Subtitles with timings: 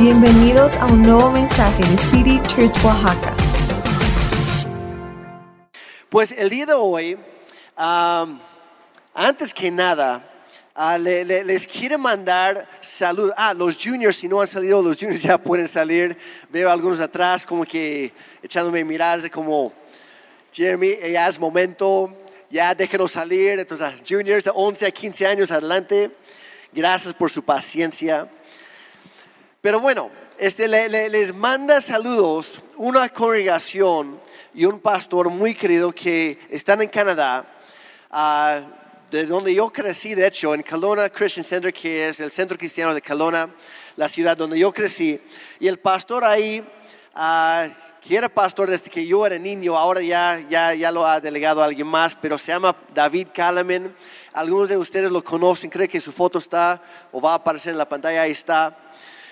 [0.00, 3.34] Bienvenidos a un nuevo mensaje de City Church Oaxaca.
[6.08, 7.18] Pues el día de hoy,
[9.14, 10.24] antes que nada,
[10.74, 13.30] ah, le- le- les quiero mandar salud.
[13.36, 16.16] Ah, los juniors, si no han salido, los juniors ya pueden salir.
[16.48, 18.12] Veo algunos atrás como que
[18.42, 19.72] echándome miradas de como,
[20.52, 22.12] Jeremy, ya es momento,
[22.50, 23.58] ya déjenos salir.
[23.58, 26.10] Entonces, juniors de 11 a 15 años adelante,
[26.72, 28.26] gracias por su paciencia.
[29.60, 34.18] Pero bueno, este, le- le- les manda saludos una congregación
[34.54, 37.44] y un pastor muy querido que están en Canadá,
[38.10, 38.60] ah,
[39.10, 42.94] de donde yo crecí, de hecho, en Kelowna Christian Center, que es el centro cristiano
[42.94, 43.50] de Kelowna,
[43.96, 45.20] la ciudad donde yo crecí.
[45.58, 46.64] Y el pastor ahí,
[47.14, 47.68] ah,
[48.00, 51.60] que era pastor desde que yo era niño, ahora ya, ya, ya lo ha delegado
[51.62, 53.94] a alguien más, pero se llama David Kalaman.
[54.32, 56.80] Algunos de ustedes lo conocen, creo que su foto está
[57.12, 58.74] o va a aparecer en la pantalla, ahí está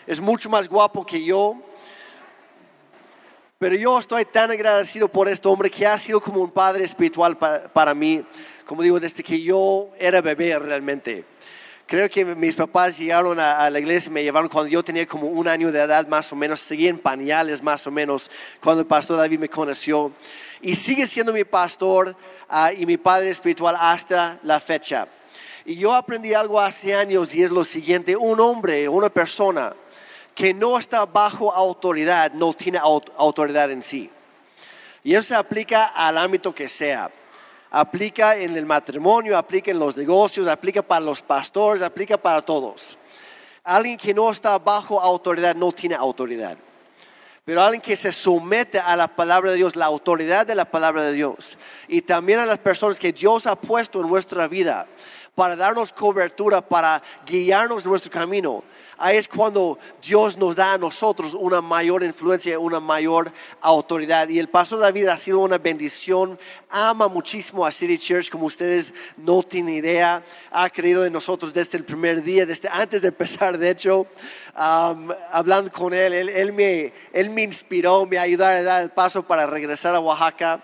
[0.09, 1.55] es mucho más guapo que yo.
[3.59, 7.37] Pero yo estoy tan agradecido por este hombre que ha sido como un padre espiritual
[7.37, 8.25] para, para mí,
[8.65, 11.27] como digo, desde que yo era bebé realmente.
[11.87, 15.07] Creo que mis papás llegaron a, a la iglesia y me llevaron cuando yo tenía
[15.07, 18.31] como un año de edad más o menos, seguía en pañales más o menos
[18.63, 20.13] cuando el pastor David me conoció.
[20.63, 22.17] Y sigue siendo mi pastor
[22.49, 25.07] ah, y mi padre espiritual hasta la fecha.
[25.67, 29.75] Y yo aprendí algo hace años y es lo siguiente, un hombre, una persona
[30.39, 34.09] que no está bajo autoridad, no tiene au- autoridad en sí.
[35.03, 37.11] Y eso se aplica al ámbito que sea.
[37.73, 42.97] Aplica en el matrimonio, aplica en los negocios, aplica para los pastores, aplica para todos.
[43.65, 46.57] Alguien que no está bajo autoridad no tiene autoridad.
[47.45, 51.03] Pero alguien que se somete a la palabra de Dios, la autoridad de la palabra
[51.03, 51.59] de Dios,
[51.89, 54.87] y también a las personas que Dios ha puesto en nuestra vida
[55.35, 58.63] para darnos cobertura, para guiarnos en nuestro camino,
[58.99, 64.29] ahí es cuando Dios nos da a nosotros una mayor influencia, una mayor autoridad.
[64.29, 68.93] Y el pastor David ha sido una bendición, ama muchísimo a City Church, como ustedes
[69.17, 73.57] no tienen idea, ha creído en nosotros desde el primer día, desde antes de empezar,
[73.57, 74.07] de hecho,
[74.55, 78.91] um, hablando con él, él, él me, él me inspiró, me ayudó a dar el
[78.91, 80.63] paso para regresar a Oaxaca.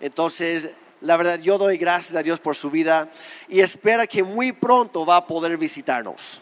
[0.00, 3.10] Entonces, la verdad, yo doy gracias a Dios por su vida
[3.48, 6.40] y espera que muy pronto va a poder visitarnos.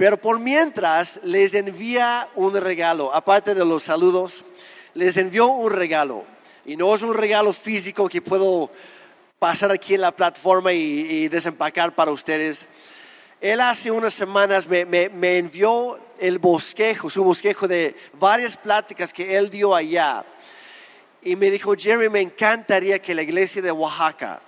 [0.00, 4.42] Pero por mientras les envía un regalo, aparte de los saludos,
[4.94, 6.24] les envió un regalo.
[6.64, 8.70] Y no es un regalo físico que puedo
[9.38, 12.64] pasar aquí en la plataforma y, y desempacar para ustedes.
[13.42, 19.12] Él hace unas semanas me, me- me envió el bosquejo, su bosquejo de varias pláticas
[19.12, 20.24] que él dio allá.
[21.20, 24.40] Y me dijo, Jerry, me encantaría que la iglesia de Oaxaca,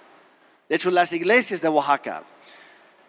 [0.67, 2.23] de hecho las iglesias de Oaxaca,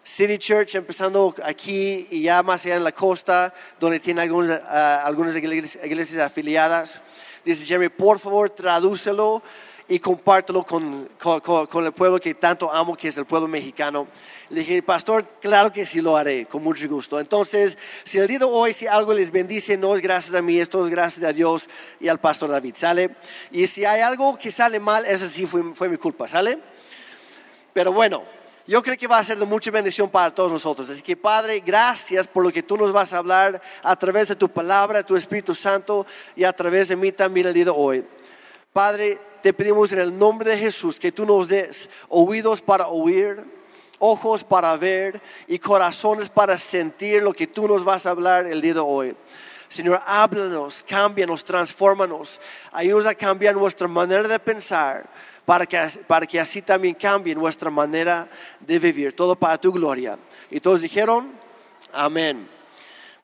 [0.04, 5.02] City Church empezando aquí y ya más allá en la costa, donde tiene algunas, ah,
[5.04, 7.00] algunas iglesias, iglesias afiliadas.
[7.44, 9.42] Dice Jeremy, por favor, tradúcelo
[9.88, 14.06] y compártelo con, con- con- el pueblo que tanto amo, que es el pueblo mexicano.
[14.50, 17.18] Le dije, pastor, claro que sí lo haré, con mucho gusto.
[17.20, 20.58] Entonces, si el día de hoy, si algo les bendice, no es gracias a mí,
[20.58, 21.68] esto es gracias a Dios
[22.00, 23.14] y al pastor David, ¿sale?
[23.50, 26.58] Y si hay algo que sale mal, eso sí fue, fue mi culpa, ¿sale?
[27.74, 28.22] Pero bueno,
[28.66, 30.88] yo creo que va a ser de mucha bendición para todos nosotros.
[30.88, 34.36] Así que Padre, gracias por lo que tú nos vas a hablar a través de
[34.36, 38.04] tu palabra, tu Espíritu Santo y a través de mí también el día de hoy.
[38.72, 43.42] Padre, te pedimos en el nombre de Jesús que tú nos des oídos para oír,
[43.98, 48.62] ojos para ver y corazones para sentir lo que tú nos vas a hablar el
[48.62, 49.14] día de hoy.
[49.68, 52.40] Señor, háblanos, cámbianos, transfórmanos,
[52.72, 55.08] ayúdanos a cambiar nuestra manera de pensar
[55.44, 58.28] para que, para que así también cambie nuestra manera
[58.60, 59.14] de vivir.
[59.14, 60.18] Todo para tu gloria.
[60.50, 61.32] Y todos dijeron,
[61.92, 62.48] amén.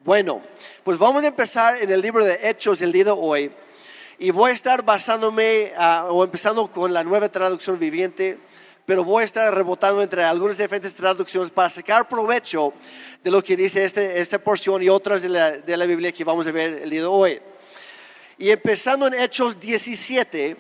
[0.01, 0.43] Bueno,
[0.83, 3.51] pues vamos a empezar en el libro de Hechos el día de hoy.
[4.19, 8.39] Y voy a estar basándome ah, o empezando con la nueva traducción viviente,
[8.85, 12.75] pero voy a estar rebotando entre algunas diferentes traducciones para sacar provecho
[13.23, 16.25] de lo que dice este, esta porción y otras de la, de la Biblia que
[16.25, 17.41] vamos a ver el día de hoy.
[18.37, 20.57] Y empezando en Hechos 17,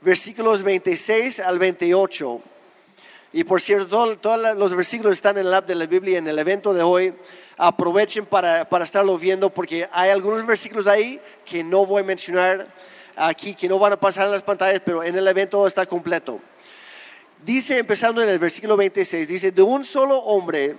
[0.00, 2.40] versículos 26 al 28.
[3.32, 6.26] Y por cierto, todo- todos los versículos están en el app de la Biblia en
[6.28, 7.14] el evento de hoy.
[7.58, 12.66] Aprovechen para, para estarlo viendo porque hay algunos versículos ahí que no voy a mencionar
[13.16, 16.40] aquí, que no van a pasar en las pantallas, pero en el evento está completo.
[17.44, 20.76] Dice, empezando en el versículo 26, dice, de un solo hombre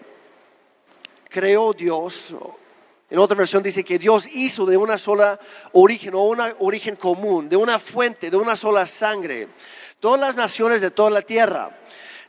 [1.29, 2.35] creó Dios.
[3.09, 5.39] En otra versión dice que Dios hizo de una sola
[5.71, 9.47] origen o un origen común, de una fuente, de una sola sangre,
[9.99, 11.71] todas las naciones de toda la tierra.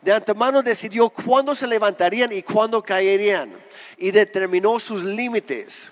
[0.02, 3.52] De antemano decidió cuándo se levantarían y cuándo caerían
[3.96, 5.90] y determinó sus límites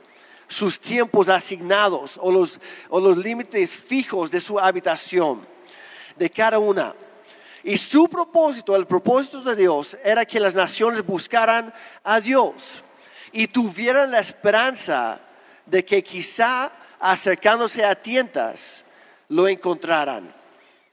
[0.48, 5.46] sus tiempos asignados o los, o los límites fijos de su habitación,
[6.16, 6.94] de cada una.
[7.64, 11.74] Y su propósito, el propósito de Dios, era que las naciones buscaran
[12.04, 12.80] a Dios
[13.36, 15.20] y tuvieran la esperanza
[15.66, 18.82] de que quizá acercándose a tientas
[19.28, 20.34] lo encontraran,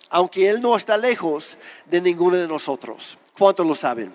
[0.10, 3.18] aunque Él no está lejos de ninguno de nosotros.
[3.38, 4.12] ¿Cuántos lo saben?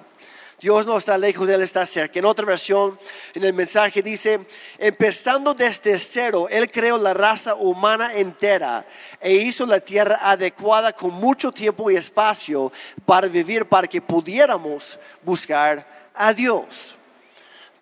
[0.60, 2.18] Dios no está lejos, Él está cerca.
[2.18, 3.00] En otra versión,
[3.32, 4.40] en el mensaje dice,
[4.76, 8.86] empezando desde cero, Él creó la raza humana entera
[9.20, 12.70] e hizo la tierra adecuada con mucho tiempo y espacio
[13.06, 16.97] para vivir, para que pudiéramos buscar a Dios.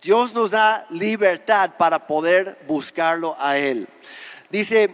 [0.07, 3.89] Dios nos da libertad para poder buscarlo a Él.
[4.49, 4.89] Dice,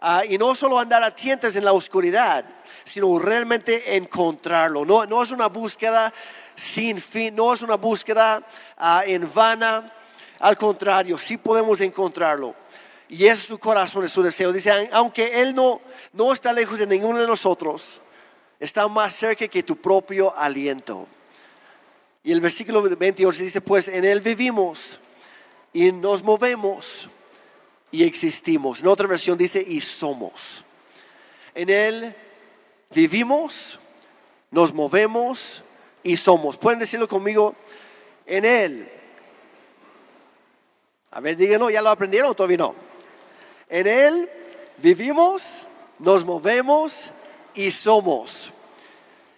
[0.00, 2.42] ah, y no solo andar a tientas en la oscuridad,
[2.82, 4.86] sino realmente encontrarlo.
[4.86, 6.10] No, no es una búsqueda
[6.56, 8.42] sin fin, no es una búsqueda
[8.78, 9.92] ah, en vana,
[10.38, 12.54] al contrario, sí podemos encontrarlo.
[13.10, 14.50] Y es su corazón, es su deseo.
[14.50, 15.82] Dice, aunque Él no,
[16.14, 18.00] no está lejos de ninguno de nosotros,
[18.58, 21.06] está más cerca que tu propio aliento.
[22.24, 25.00] Y el versículo 28 dice, pues en Él vivimos
[25.72, 27.08] y nos movemos
[27.90, 28.80] y existimos.
[28.80, 30.64] En otra versión dice, y somos.
[31.54, 32.14] En Él
[32.94, 33.80] vivimos,
[34.50, 35.62] nos movemos
[36.02, 36.56] y somos.
[36.56, 37.56] ¿Pueden decirlo conmigo?
[38.24, 38.88] En Él.
[41.10, 42.74] A ver, díganlo, ¿ya lo aprendieron o todavía no?
[43.68, 44.30] En Él
[44.78, 45.66] vivimos,
[45.98, 47.12] nos movemos
[47.54, 48.50] y somos.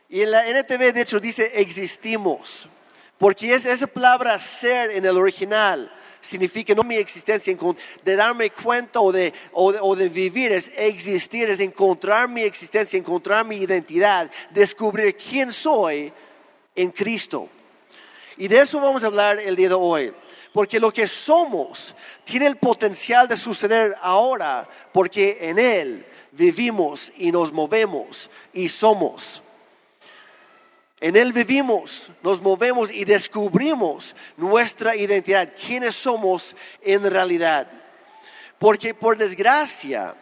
[0.08, 2.68] Y en la NTV de hecho dice existimos,
[3.24, 5.90] porque es esa palabra ser en el original
[6.20, 7.56] significa no mi existencia,
[8.04, 13.46] de darme cuenta o de, o de, vivir, es existir, es encontrar mi existencia, encontrar
[13.46, 16.12] mi identidad, descubrir quién soy
[16.76, 17.48] en Cristo.
[18.36, 20.12] Y de eso vamos a hablar el día de hoy.
[20.52, 21.94] Porque lo que somos
[22.24, 29.42] tiene el potencial de suceder ahora, porque en Él vivimos y nos movemos y somos.
[31.04, 37.70] En Él vivimos, nos movemos y descubrimos nuestra identidad, quiénes somos en realidad.
[38.58, 40.16] Porque por desgracia,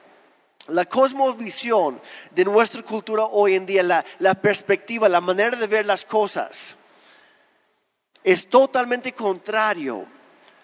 [0.66, 2.02] la cosmovisión
[2.32, 3.84] de nuestra cultura hoy en día,
[4.18, 6.74] la, perspectiva, la manera de ver las cosas,
[8.24, 10.04] es totalmente contrario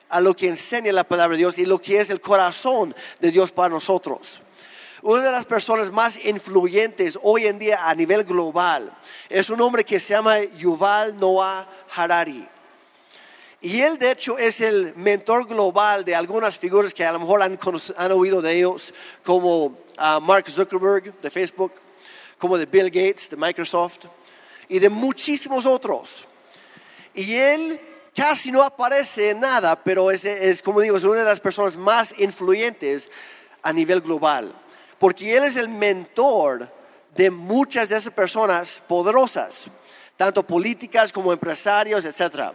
[0.09, 3.31] a lo que enseña la palabra de Dios y lo que es el corazón de
[3.31, 4.41] Dios para nosotros.
[5.03, 8.93] Una de las personas más influyentes hoy en día a nivel global
[9.29, 12.49] es un hombre que se llama Yuval Noah Harari.
[13.61, 17.43] Y él de hecho es el mentor global de algunas figuras que a lo mejor
[17.43, 17.59] han,
[17.97, 18.93] han oído de ellos,
[19.25, 19.79] como
[20.23, 21.73] Mark Zuckerberg de Facebook,
[22.37, 24.07] como de Bill Gates de Microsoft
[24.69, 26.25] y de muchísimos otros.
[27.15, 27.81] Y él
[28.15, 31.77] casi no aparece en nada, pero es, es, como digo, es una de las personas
[31.77, 33.09] más influyentes
[33.63, 34.55] a nivel global,
[34.99, 36.71] porque él es el mentor
[37.15, 39.71] de muchas de esas personas poderosas,
[40.17, 42.53] tanto políticas como empresarios, etc.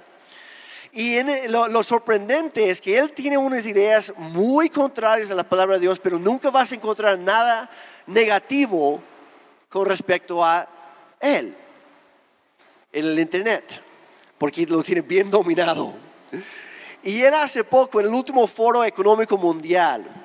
[0.91, 1.17] Y
[1.49, 5.99] lo, sorprendente es que él tiene unas ideas muy contrarias a la palabra de Dios,
[5.99, 7.69] pero nunca vas a encontrar nada
[8.05, 9.01] negativo
[9.69, 10.67] con respecto a
[11.19, 11.57] él
[12.91, 13.81] en el Internet,
[14.37, 15.95] porque lo tiene bien dominado.
[17.01, 20.22] Y él hace poco, en el último foro económico mundial,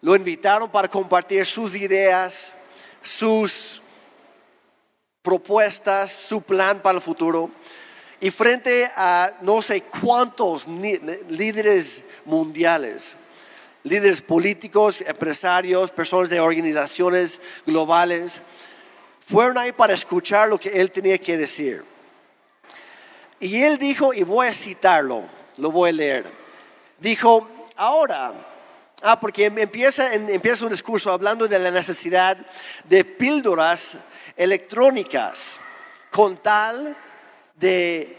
[0.00, 2.52] lo invitaron para compartir sus ideas,
[3.02, 3.80] sus
[5.22, 7.50] propuestas, su plan para el futuro.
[8.20, 13.14] Y frente a no sé cuántos líderes mundiales,
[13.82, 18.40] líderes políticos, empresarios, personas de organizaciones globales,
[19.20, 21.84] fueron ahí para escuchar lo que él tenía que decir.
[23.40, 25.24] Y él dijo, y voy a citarlo,
[25.58, 26.24] lo voy a leer,
[26.98, 28.32] dijo, ahora,
[29.06, 32.36] ah, porque empieza, empieza un discurso hablando de la necesidad
[32.84, 33.96] de píldoras
[34.36, 35.60] electrónicas
[36.10, 36.96] con tal
[37.54, 38.18] de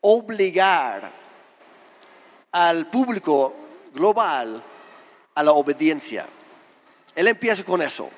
[0.00, 1.12] obligar
[2.50, 3.54] al público
[3.94, 4.60] global
[5.36, 6.26] a la obediencia.
[7.14, 8.10] Él empieza con eso.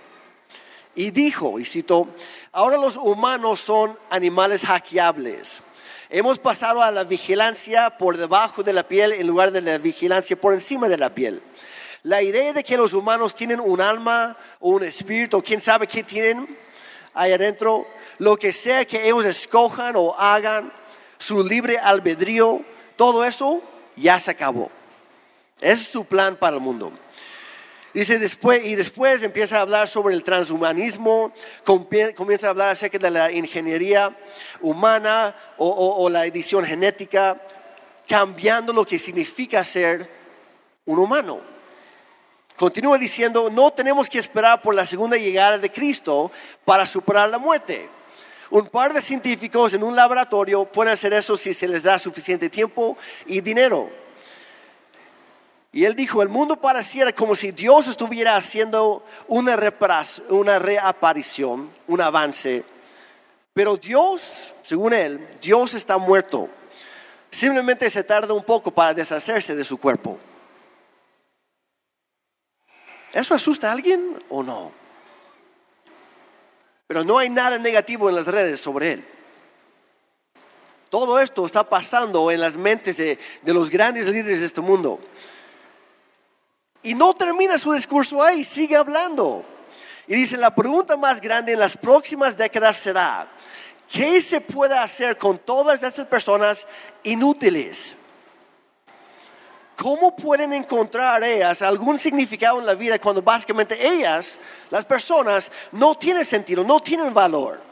[0.95, 2.09] Y dijo, y citó,
[2.52, 5.61] ahora los humanos son animales hackeables.
[6.09, 10.35] Hemos pasado a la vigilancia por debajo de la piel en lugar de la vigilancia
[10.35, 11.42] por encima de la piel.
[12.02, 16.02] La idea de que los humanos tienen un alma o un espíritu, quién sabe qué
[16.02, 16.57] tienen
[17.12, 17.87] ahí adentro,
[18.19, 20.73] lo que sea que ellos escojan o hagan,
[21.19, 22.62] su libre albedrío,
[22.97, 23.62] todo eso
[23.97, 24.71] ya se acabó.
[25.61, 26.92] Ese es su plan para el mundo.
[27.92, 33.11] Dice después, y después empieza a hablar sobre el transhumanismo, comienza a hablar acerca de
[33.11, 34.16] la ingeniería
[34.61, 37.38] humana o, o la edición genética,
[38.09, 40.09] cambiando lo que significa ser
[40.87, 41.50] un humano.
[42.61, 46.31] Continúa diciendo, no tenemos que esperar por la segunda llegada de Cristo
[46.67, 47.88] para superar la muerte.
[48.50, 52.50] Un par de científicos en un laboratorio pueden hacer eso si se les da suficiente
[52.50, 53.88] tiempo y dinero.
[55.73, 59.59] Y él dijo, el mundo pareciera como si Dios estuviera haciendo una,
[60.29, 62.62] una reaparición, un avance.
[63.55, 66.50] Pero Dios, según él, Dios está muerto.
[67.31, 70.19] Simplemente se tarda un poco para deshacerse de su cuerpo.
[73.12, 74.73] ¿Eso asusta a alguien o no?
[76.87, 79.05] Pero no hay nada negativo en las redes sobre él.
[80.88, 85.00] Todo esto está pasando en las mentes de, de los grandes líderes de este mundo.
[86.83, 89.45] Y no termina su discurso ahí, sigue hablando.
[90.07, 93.29] Y dice, la pregunta más grande en las próximas décadas será,
[93.88, 96.67] ¿qué se puede hacer con todas estas personas
[97.05, 97.95] inútiles?
[99.80, 105.94] ¿Cómo pueden encontrar ellas algún significado en la vida cuando básicamente ellas, las personas, no
[105.94, 107.62] tienen sentido, no tienen valor?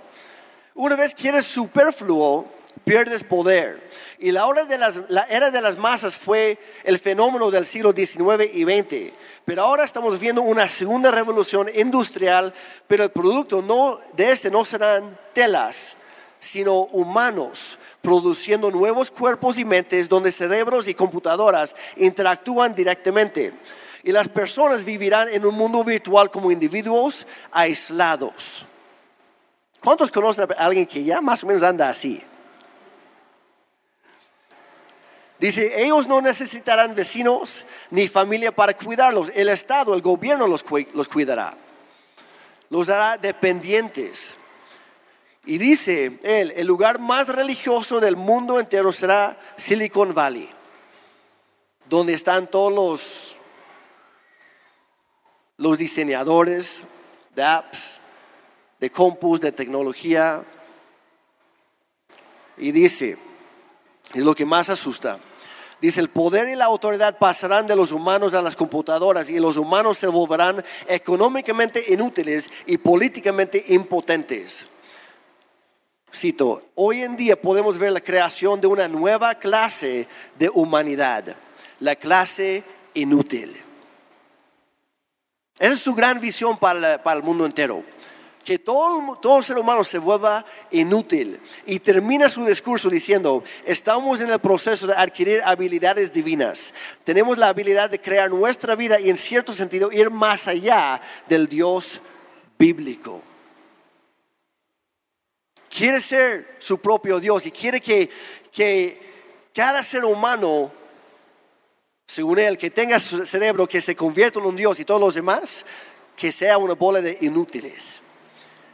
[0.74, 2.46] Una vez que eres superfluo,
[2.82, 3.90] pierdes poder.
[4.18, 8.54] Y la, hora de la era de las masas fue el fenómeno del siglo XIX
[8.54, 9.12] y XX.
[9.44, 12.54] Pero ahora estamos viendo una segunda revolución industrial,
[12.86, 15.94] pero el producto no, de este no serán telas,
[16.40, 23.52] sino humanos, produciendo nuevos cuerpos y mentes donde cerebros y computadoras interactúan directamente.
[24.02, 28.64] Y las personas vivirán en un mundo virtual como individuos aislados.
[29.80, 32.22] ¿Cuántos conocen a alguien que ya más o menos anda así?
[35.38, 39.30] Dice, ellos no necesitarán vecinos ni familia para cuidarlos.
[39.34, 40.64] El Estado, el gobierno los,
[40.94, 41.54] los cuidará.
[42.70, 44.34] Los hará dependientes.
[45.48, 50.46] Y dice él, el lugar más religioso del mundo entero será Silicon Valley,
[51.88, 53.38] donde están todos los,
[55.56, 56.80] los diseñadores
[57.34, 57.98] de apps,
[58.78, 60.44] de compus, de tecnología.
[62.58, 63.16] Y dice,
[64.12, 65.18] es lo que más asusta.
[65.80, 69.56] Dice, el poder y la autoridad pasarán de los humanos a las computadoras y los
[69.56, 74.66] humanos se volverán económicamente inútiles y políticamente impotentes.
[76.14, 80.06] Cito, hoy en día podemos ver la creación de una nueva clase
[80.38, 81.36] de humanidad,
[81.80, 83.56] la clase inútil.
[85.58, 87.84] Esa es su gran visión para, para el mundo entero
[88.48, 91.38] que todo, todo ser humano se vuelva inútil.
[91.66, 96.72] Y termina su discurso diciendo, estamos en el proceso de adquirir habilidades divinas.
[97.04, 100.98] Tenemos la habilidad de crear nuestra vida y en cierto sentido ir más allá
[101.28, 102.00] del Dios
[102.58, 103.20] bíblico.
[105.78, 108.10] Quiere ser su propio Dios y quiere que,
[108.50, 109.00] que
[109.54, 110.72] cada ser humano,
[112.04, 115.14] según él, que tenga su cerebro, que se convierta en un Dios y todos los
[115.14, 115.64] demás,
[116.16, 118.00] que sea una bola de inútiles.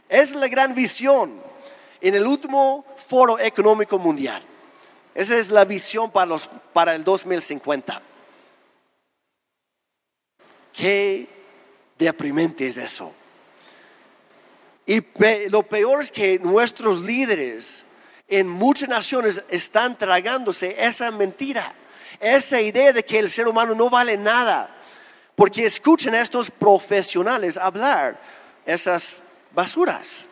[0.09, 1.39] Es la gran visión
[2.01, 4.41] en el último foro económico mundial.
[5.13, 8.01] Esa es la visión para, los, para el 2050.
[10.73, 11.27] Qué
[11.99, 13.13] deprimente es eso.
[14.85, 15.03] Y
[15.49, 17.83] lo peor es que nuestros líderes
[18.27, 21.73] en muchas naciones están tragándose esa mentira,
[22.19, 24.75] esa idea de que el ser humano no vale nada,
[25.35, 28.19] porque escuchen a estos profesionales hablar
[28.65, 29.21] esas
[29.53, 30.23] basuras.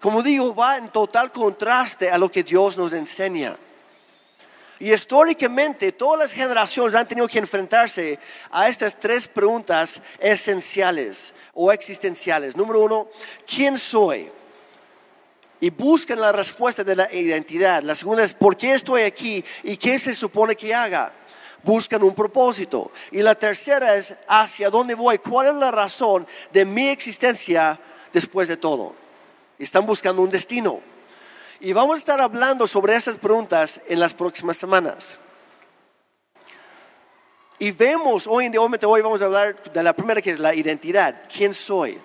[0.00, 3.56] Como digo, va en total contraste a lo que Dios nos enseña.
[4.84, 8.18] Y históricamente todas las generaciones han tenido que enfrentarse
[8.50, 12.54] a estas tres preguntas esenciales o existenciales.
[12.54, 13.08] Número uno,
[13.46, 14.30] ¿quién soy?
[15.58, 17.82] Y buscan la respuesta de la identidad.
[17.82, 19.42] La segunda es, ¿por qué estoy aquí?
[19.62, 21.14] ¿Y qué se supone que haga?
[21.62, 22.92] buscan un propósito.
[23.10, 27.80] Y la tercera es hacia dónde voy, cuál es la razón de mi existencia
[28.12, 28.94] después de todo.
[29.58, 30.82] Están buscando un destino.
[31.64, 35.16] Y vamos a estar hablando sobre estas preguntas en las próximas semanas.
[37.58, 40.54] Y vemos, hoy en día, hoy vamos a hablar de la primera que es la
[40.54, 41.22] identidad.
[41.34, 41.98] ¿Quién soy?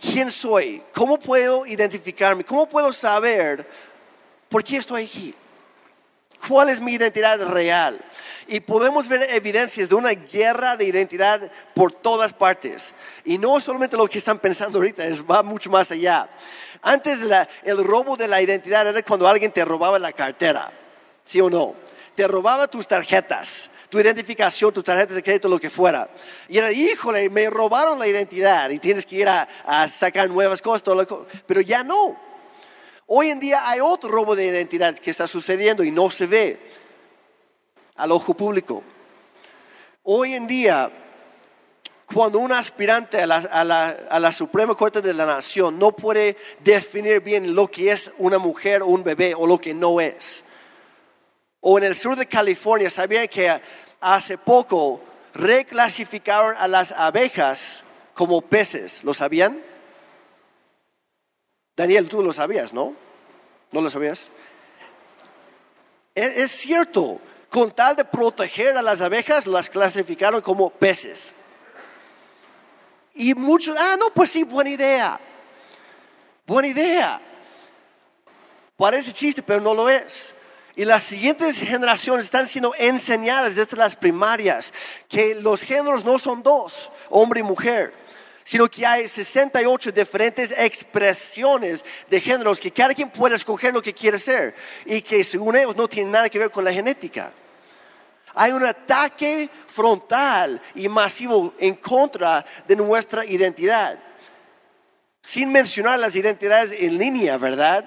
[0.00, 0.82] ¿Quién soy?
[0.94, 2.44] ¿Cómo puedo identificarme?
[2.44, 3.68] ¿Cómo puedo saber
[4.48, 5.34] por qué estoy aquí?
[6.46, 8.04] ¿Cuál es mi identidad real?
[8.46, 12.92] Y podemos ver evidencias de una guerra de identidad por todas partes.
[13.24, 16.28] Y no solamente lo que están pensando ahorita, es, va mucho más allá.
[16.82, 17.20] Antes
[17.62, 20.70] el robo de la identidad era cuando alguien te robaba la cartera,
[21.24, 21.74] ¿sí o no?
[22.14, 26.08] Te robaba tus tarjetas, tu identificación, tus tarjetas de crédito, lo que fuera.
[26.48, 29.48] Y era, híjole, me robaron la identidad y tienes que ir a,
[29.88, 32.33] sacar nuevas cosas, todo pero ya no.
[33.06, 36.58] Hoy en día hay otro robo de identidad que está sucediendo y no se ve
[37.96, 38.82] al ojo público.
[40.04, 40.90] Hoy en día,
[42.12, 45.92] cuando un aspirante a la, a la- a la Suprema Corte de la Nación no
[45.92, 50.00] puede definir bien lo que es una mujer o un bebé o lo que no
[50.00, 50.42] es,
[51.60, 53.60] o en el sur de California, sabían que
[54.00, 55.00] hace poco
[55.34, 57.82] reclasificaron a las abejas
[58.14, 59.60] como peces, ¿lo sabían?
[61.76, 62.94] Daniel, tú lo sabías, ¿no?
[63.72, 64.30] ¿No lo sabías?
[66.14, 71.34] Es, es cierto, con tal de proteger a las abejas, las clasificaron como peces.
[73.14, 75.20] Y muchos, ah, no, pues sí, buena idea.
[76.46, 77.20] Buena idea.
[78.76, 80.34] Parece chiste, pero no lo es.
[80.76, 84.72] Y las siguientes generaciones están siendo enseñadas desde las primarias
[85.08, 87.94] que los géneros no son dos, hombre y mujer,
[88.44, 93.94] sino que hay 68 diferentes expresiones de géneros que cada quien puede escoger lo que
[93.94, 97.32] quiere ser y que según ellos no tienen nada que ver con la genética.
[98.34, 103.98] Hay un ataque frontal y masivo en contra de nuestra identidad.
[105.22, 107.84] Sin mencionar las identidades en línea, ¿verdad?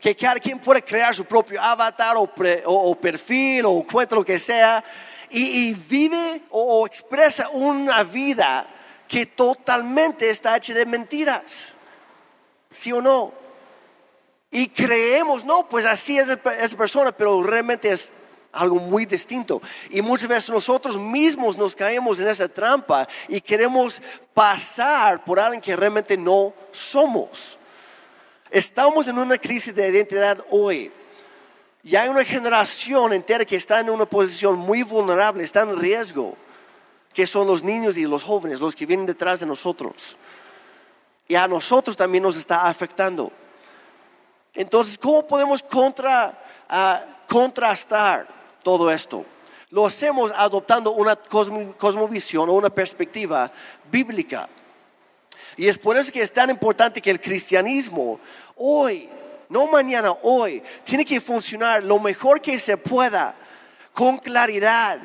[0.00, 2.28] Que cada quien puede crear su propio avatar o,
[2.64, 4.82] o- perfil o cuenta lo que sea
[5.30, 8.66] y, vive o expresa una vida
[9.08, 11.72] que totalmente está hecha de mentiras.
[12.72, 13.32] ¿Sí o no?
[14.50, 18.12] Y creemos, no, pues así es esa persona, pero realmente es
[18.52, 19.60] algo muy distinto.
[19.90, 24.00] Y muchas veces nosotros mismos nos caemos en esa trampa y queremos
[24.32, 27.58] pasar por alguien que realmente no somos.
[28.50, 30.92] Estamos en una crisis de identidad hoy.
[31.82, 36.36] Y hay una generación entera que está en una posición muy vulnerable, está en riesgo,
[37.14, 40.16] que son los niños y los jóvenes, los que vienen detrás de nosotros.
[41.28, 43.32] Y a nosotros también nos está afectando.
[44.52, 46.36] Entonces, ¿cómo podemos contra,
[46.68, 48.26] ah, contrastar
[48.62, 49.24] todo esto?
[49.70, 53.50] Lo hacemos adoptando una cosmo- cosmovisión o una perspectiva
[53.90, 54.48] bíblica.
[55.56, 58.18] Y es por eso que es tan importante que el cristianismo
[58.56, 59.08] hoy,
[59.48, 63.34] no mañana, hoy, tiene que funcionar lo mejor que se pueda,
[63.92, 64.98] con claridad,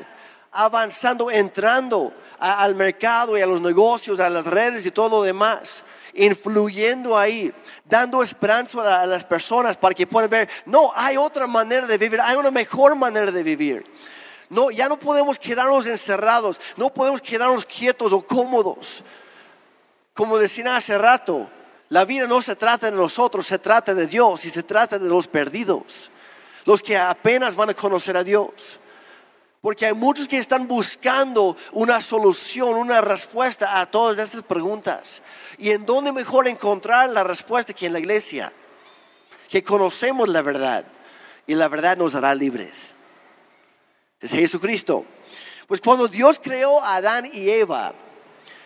[0.52, 5.84] avanzando, entrando al mercado y a los negocios, a las redes y todo lo demás,
[6.14, 7.54] influyendo ahí,
[7.86, 11.98] dando esperanza a, a las personas para que puedan ver, no, hay otra manera de
[11.98, 13.84] vivir, hay una mejor manera de vivir.
[14.50, 19.04] No, ya no podemos quedarnos encerrados, no podemos quedarnos quietos o cómodos.
[20.14, 21.48] Como decía hace rato,
[21.90, 25.08] la vida no se trata de nosotros, se trata de Dios y se trata de
[25.08, 26.10] los perdidos,
[26.66, 28.79] los que apenas van a conocer a Dios.
[29.62, 35.22] Porque hay muchos que están buscando una solución, una respuesta a todas estas preguntas.
[35.58, 38.54] ¿Y en dónde mejor encontrar la respuesta que en la iglesia?
[39.50, 40.86] Que conocemos la verdad
[41.46, 42.96] y la verdad nos hará libres.
[44.22, 45.04] Es Jesucristo.
[45.68, 47.94] Pues cuando Dios creó a Adán y Eva,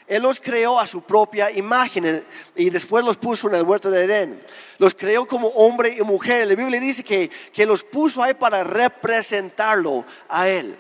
[0.06, 2.24] Él los creó a su propia imagen
[2.56, 4.42] y después los puso en el huerto de Edén.
[4.78, 6.48] Los creó como hombre y mujer.
[6.48, 10.78] La Biblia dice que, que los puso ahí para representarlo a Él.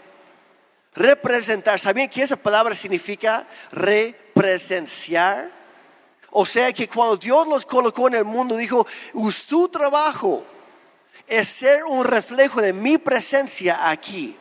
[0.95, 1.79] Representar.
[1.79, 5.51] ¿Sabían que esa palabra significa represenciar?
[6.31, 8.85] O sea que cuando Dios los colocó en el mundo, dijo,
[9.31, 10.43] su trabajo
[11.27, 14.35] es ser un reflejo de mi presencia aquí.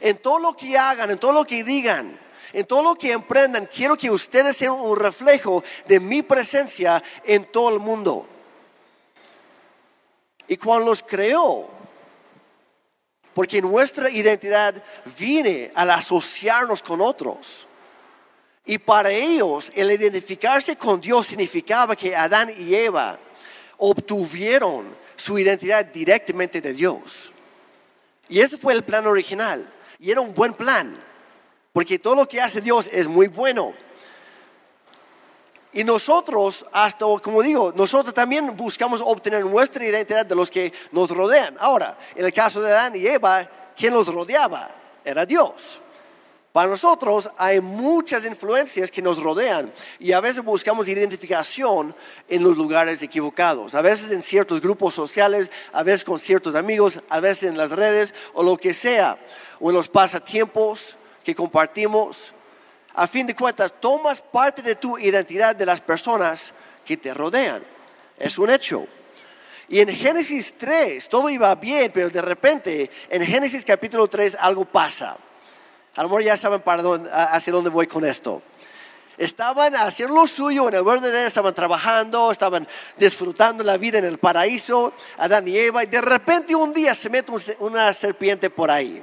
[0.00, 2.18] En todo lo que hagan, en todo lo que digan,
[2.52, 7.44] en todo lo que emprendan, quiero que ustedes sean un reflejo de mi presencia en
[7.52, 8.26] todo el mundo.
[10.48, 11.70] Y cuando los creó,
[13.36, 14.82] porque nuestra identidad
[15.18, 17.66] viene al asociarnos con otros.
[18.64, 23.18] Y para ellos el identificarse con Dios significaba que Adán y Eva
[23.76, 27.30] obtuvieron su identidad directamente de Dios.
[28.26, 29.70] Y ese fue el plan original.
[29.98, 30.96] Y era un buen plan.
[31.74, 33.74] Porque todo lo que hace Dios es muy bueno.
[35.76, 41.10] Y nosotros, hasta como digo, nosotros también buscamos obtener nuestra identidad de los que nos
[41.10, 41.54] rodean.
[41.60, 44.70] Ahora, en el caso de Adán y Eva, ¿quién los rodeaba?
[45.04, 45.78] Era Dios.
[46.50, 51.94] Para nosotros hay muchas influencias que nos rodean y a veces buscamos identificación
[52.26, 57.02] en los lugares equivocados, a veces en ciertos grupos sociales, a veces con ciertos amigos,
[57.10, 59.18] a veces en las redes o lo que sea,
[59.60, 62.32] o en los pasatiempos que compartimos.
[62.96, 66.52] A fin de cuentas, tomas parte de tu identidad de las personas
[66.84, 67.62] que te rodean.
[68.18, 68.86] Es un hecho.
[69.68, 74.64] Y en Génesis 3 todo iba bien, pero de repente en Génesis capítulo 3 algo
[74.64, 75.16] pasa.
[75.94, 78.42] A lo ya saben para dónde, hacia dónde voy con esto.
[79.18, 84.04] Estaban haciendo lo suyo en el verde de estaban trabajando, estaban disfrutando la vida en
[84.04, 88.50] el paraíso, Adán y Eva, y de repente un día se mete un- una serpiente
[88.50, 89.02] por ahí.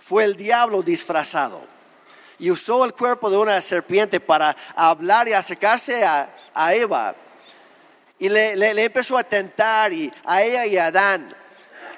[0.00, 1.75] Fue el diablo disfrazado.
[2.38, 7.14] Y usó el cuerpo de una serpiente para hablar y acercarse a, a Eva.
[8.18, 11.34] Y le, le- empezó a tentar y, a ella y a Adán.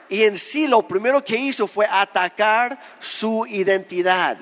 [0.09, 4.39] Y en sí lo primero que hizo fue atacar su identidad.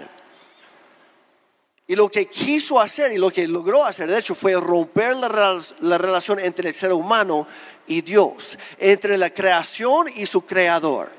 [1.89, 5.61] Y lo que quiso hacer y lo que logró hacer, de hecho, fue romper la,
[5.81, 7.47] la relación entre el ser humano
[7.87, 11.13] y Dios, entre la creación y su creador.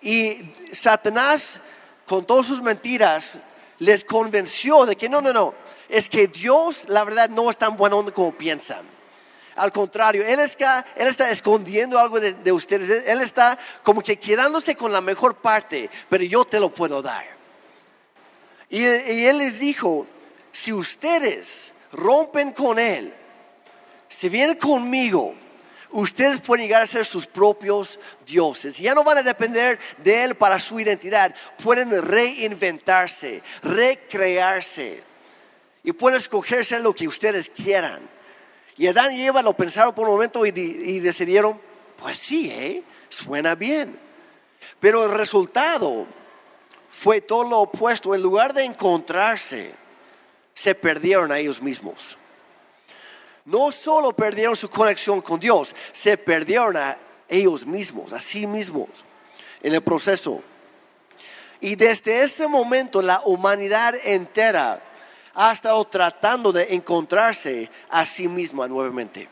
[0.00, 1.58] Y Satanás,
[2.06, 3.38] con todas sus mentiras,
[3.78, 5.54] les convenció de que no, no, no,
[5.88, 8.86] es que Dios, la verdad, no es tan bueno como piensan.
[9.56, 12.88] Al contrario, Él está, él está escondiendo algo de, de ustedes.
[12.90, 17.02] Él- Él está como que quedándose con la mejor parte, pero yo te lo puedo
[17.02, 17.24] dar.
[18.70, 20.06] Y, y Él les dijo,
[20.52, 23.12] si ustedes rompen con Él,
[24.08, 25.34] si vienen conmigo,
[25.90, 28.78] ustedes pueden llegar a ser sus propios dioses.
[28.78, 31.34] Ya no van a depender de Él para su identidad.
[31.62, 35.02] Pueden reinventarse, recrearse.
[35.84, 38.00] Y pueden escoger ser lo que ustedes quieran.
[38.76, 41.60] Y Adán y Eva lo pensaron por un momento y decidieron,
[41.96, 42.82] pues sí, ¿eh?
[43.08, 43.98] suena bien.
[44.80, 46.06] Pero el resultado
[46.90, 48.14] fue todo lo opuesto.
[48.14, 49.74] En lugar de encontrarse,
[50.54, 52.16] se perdieron a ellos mismos.
[53.48, 58.90] No solo perdieron su conexión con Dios, se perdieron a ellos mismos, a sí mismos,
[59.62, 60.42] en el proceso.
[61.58, 64.82] Y desde ese momento la humanidad entera
[65.34, 69.30] ha estado tratando de encontrarse a sí misma nuevamente.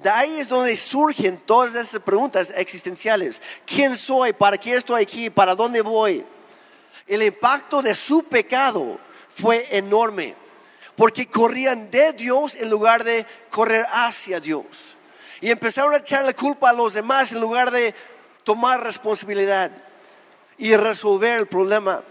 [0.00, 3.42] De ahí es donde surgen todas esas preguntas existenciales.
[3.66, 4.32] ¿Quién soy?
[4.32, 5.30] ¿Para qué estoy aquí?
[5.30, 6.24] ¿Para dónde voy?
[7.08, 10.36] El impacto de su pecado fue enorme,
[11.00, 14.98] porque corrían de Dios en lugar de correr hacia Dios.
[15.40, 17.94] Y empezaron a echar la culpa a los demás en lugar de
[18.44, 19.70] tomar responsabilidad
[20.58, 22.02] y resolver el problema.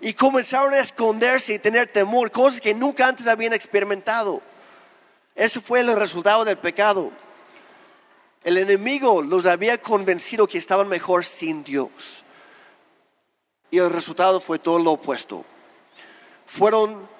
[0.00, 4.40] Y comenzaron a esconderse y tener temor, cosas que nunca antes habían experimentado.
[5.34, 7.10] Ese fue el resultado del pecado.
[8.42, 12.24] El enemigo los había convencido que estaban mejor sin Dios.
[13.70, 15.44] Y el resultado fue todo lo opuesto.
[16.46, 17.17] Fueron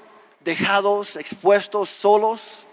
[0.49, 2.65] dejados, expuestos, solos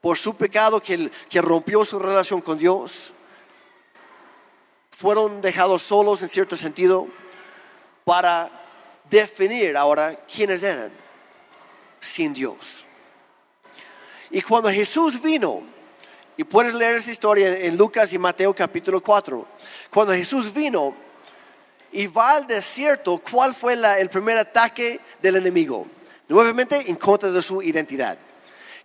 [0.00, 3.12] por su pecado que, rompió su relación con Dios.
[4.90, 7.06] Fueron dejados solos en cierto sentido
[8.04, 8.50] para
[9.08, 10.90] definir ahora quiénes eran
[12.00, 12.84] sin Dios.
[14.30, 15.62] Y cuando Jesús vino,
[16.36, 19.46] y puedes leer esa historia en Lucas y Mateo capítulo 4,
[19.88, 20.96] cuando Jesús vino
[21.92, 25.86] y va al desierto, ¿cuál fue el primer ataque del enemigo?
[26.34, 28.18] Nuevamente en contra de su identidad.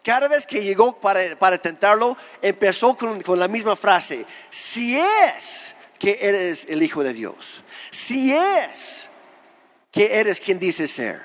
[0.04, 5.74] Cada vez que llegó para, para tentarlo, empezó con, con la misma frase, si es
[5.98, 9.10] que eres el Hijo de Dios, si es
[9.92, 11.24] que eres quien dices ser.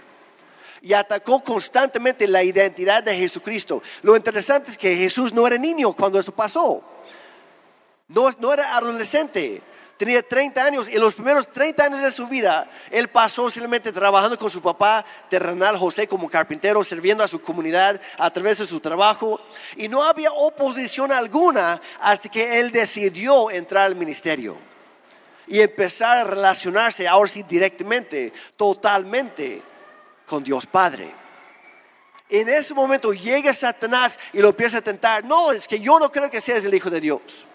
[0.80, 3.82] Y atacó constantemente la identidad de Jesucristo.
[4.00, 6.82] Lo interesante es que Jesús no era niño cuando esto pasó.
[8.08, 9.60] No, no era adolescente.
[9.96, 14.36] Tenía 30 años y los primeros 30 años de su vida, él pasó simplemente trabajando
[14.36, 18.80] con su papá terrenal José como carpintero, sirviendo a su comunidad a través de su
[18.80, 19.40] trabajo.
[19.76, 24.56] Y no había oposición alguna hasta que él decidió entrar al ministerio
[25.46, 29.62] y empezar a relacionarse ahora sí directamente, totalmente
[30.26, 31.14] con Dios Padre.
[32.28, 35.24] En ese momento llega Satanás y lo empieza a tentar.
[35.24, 37.46] No, es que yo no creo que seas el Hijo de Dios.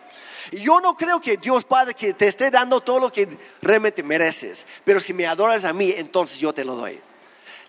[0.51, 3.27] Yo no creo que Dios Padre que te esté dando todo lo que
[3.61, 4.65] realmente mereces.
[4.83, 6.99] Pero si me adoras a mí, entonces yo te lo doy.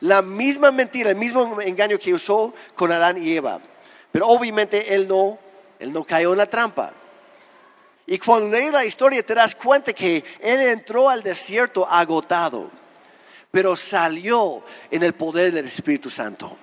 [0.01, 3.61] La misma mentira, el mismo engaño que usó con Adán y Eva.
[4.11, 5.39] Pero obviamente él no,
[5.79, 6.95] él no cayó en la trampa.
[8.07, 12.71] Y cuando lees la historia te das cuenta que él entró al desierto agotado,
[13.51, 16.57] pero salió en el poder del Espíritu Santo,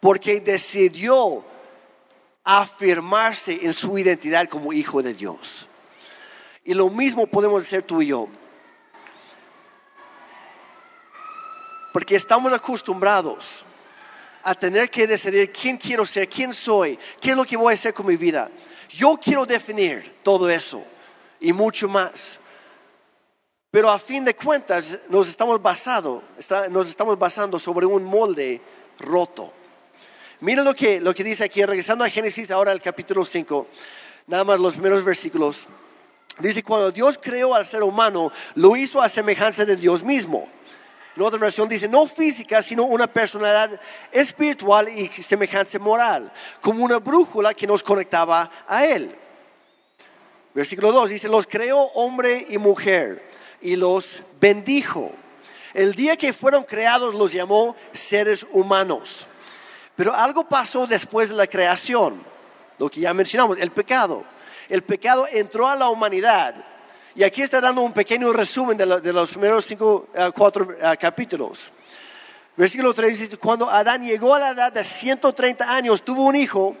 [0.00, 1.42] porque decidió
[2.46, 5.66] afirmarse en su identidad como hijo de Dios.
[6.64, 8.28] Y lo mismo podemos hacer tú y yo.
[11.92, 13.64] Porque estamos acostumbrados
[14.44, 17.74] a tener que decidir quién quiero ser, quién soy, qué es lo que voy a
[17.74, 18.48] hacer con mi vida.
[18.90, 20.84] Yo quiero definir todo eso
[21.40, 22.38] y mucho más.
[23.72, 26.22] Pero a fin de cuentas nos estamos, basado,
[26.70, 28.60] nos estamos basando sobre un molde
[29.00, 29.52] roto.
[30.40, 33.66] Mira lo que, lo que dice aquí, regresando a Génesis ahora al capítulo 5,
[34.26, 35.66] nada más los primeros versículos.
[36.38, 40.46] Dice, cuando Dios creó al ser humano, lo hizo a semejanza de Dios mismo.
[41.16, 43.80] En otra versión dice, no física, sino una personalidad
[44.12, 49.14] espiritual y semejanza moral, como una brújula que nos conectaba a Él.
[50.52, 53.26] Versículo 2 dice, los creó hombre y mujer
[53.62, 55.12] y los bendijo.
[55.72, 59.26] El día que fueron creados los llamó seres humanos.
[59.96, 62.22] Pero algo pasó después de la creación,
[62.78, 64.24] lo que ya mencionamos, el pecado.
[64.68, 66.54] El pecado entró a la humanidad.
[67.14, 71.70] Y aquí está dando un pequeño resumen de, los primeros cinco, eh, cuatro eh, capítulos.
[72.56, 76.74] Versículo 3 dice, cuando Adán llegó a la edad de 130 años, tuvo un hijo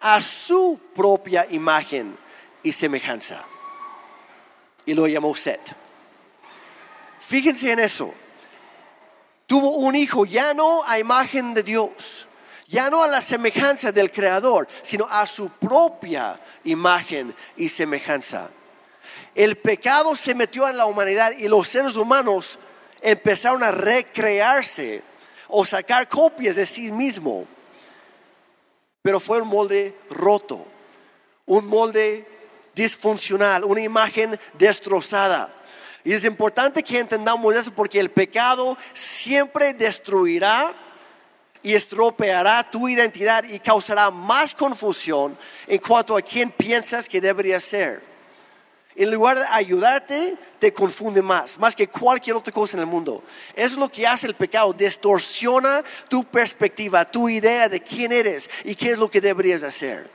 [0.00, 2.16] a su propia imagen
[2.62, 3.44] y semejanza.
[4.86, 5.60] Y lo llamó Set.
[7.20, 8.12] Fíjense en eso.
[9.46, 12.26] Tuvo un hijo ya no a imagen de Dios,
[12.68, 18.50] ya no a la semejanza del Creador, sino a su propia imagen y semejanza.
[19.34, 22.58] El pecado se metió en la humanidad y los seres humanos
[23.02, 25.02] empezaron a recrearse
[25.48, 27.46] o sacar copias de sí mismo.
[29.02, 30.66] Pero fue un molde roto,
[31.46, 32.26] un molde
[32.74, 35.52] disfuncional, una imagen destrozada.
[36.02, 40.72] Y es importante que entendamos eso porque el pecado siempre destruirá
[41.64, 47.58] y estropeará tu identidad y causará más confusión en cuanto a quién piensas que debería
[47.58, 48.02] ser.
[48.94, 53.24] En lugar de ayudarte, te confunde más, más que cualquier otra cosa en el mundo.
[53.54, 58.74] Es lo que hace el pecado, distorsiona tu perspectiva, tu idea de quién eres y
[58.74, 60.08] qué es lo que deberías hacer.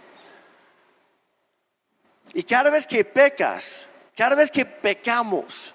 [2.35, 5.73] Y cada vez que pecas, cada vez que pecamos,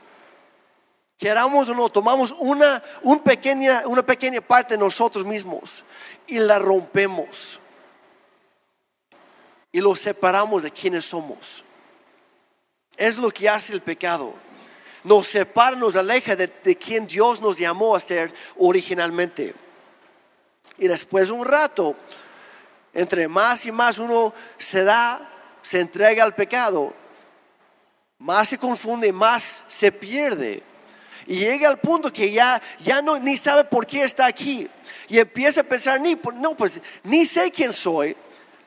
[1.19, 2.83] queramos o no, tomamos una,
[3.25, 5.85] pequeña, una pequeña parte de nosotros mismos
[6.27, 7.61] y la rompemos.
[9.73, 11.65] Y lo separamos de quienes somos.
[12.97, 14.35] Es lo que hace el pecado.
[15.03, 19.55] Nos separa, nos aleja de, de quien Dios nos llamó a ser originalmente.
[20.79, 21.97] Y después de un rato,
[22.93, 25.29] entre más y más uno se da,
[25.61, 26.95] se entrega al pecado,
[28.19, 30.63] más se confunde, más se pierde
[31.27, 34.69] y llega al punto que ya, ya no, ni sabe por qué está aquí.
[35.09, 38.17] Y empieza a pensar, ni, no, pues ni sé quién soy,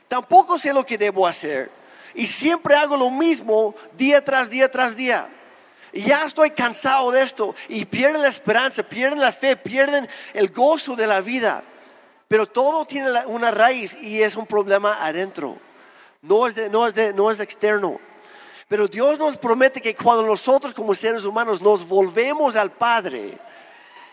[0.07, 1.71] tampoco sé lo que debo hacer.
[2.15, 5.27] Y siempre hago lo mismo día tras día tras día.
[5.93, 7.55] Y ya estoy cansado de esto.
[7.69, 11.63] Y pierden la esperanza, pierden la fe, pierden el gozo de la vida.
[12.27, 15.57] Pero todo tiene una raíz y es un problema adentro.
[16.21, 17.99] No es, de, no es, de, no es externo.
[18.67, 23.37] Pero Dios nos promete que cuando nosotros como seres humanos nos volvemos al Padre,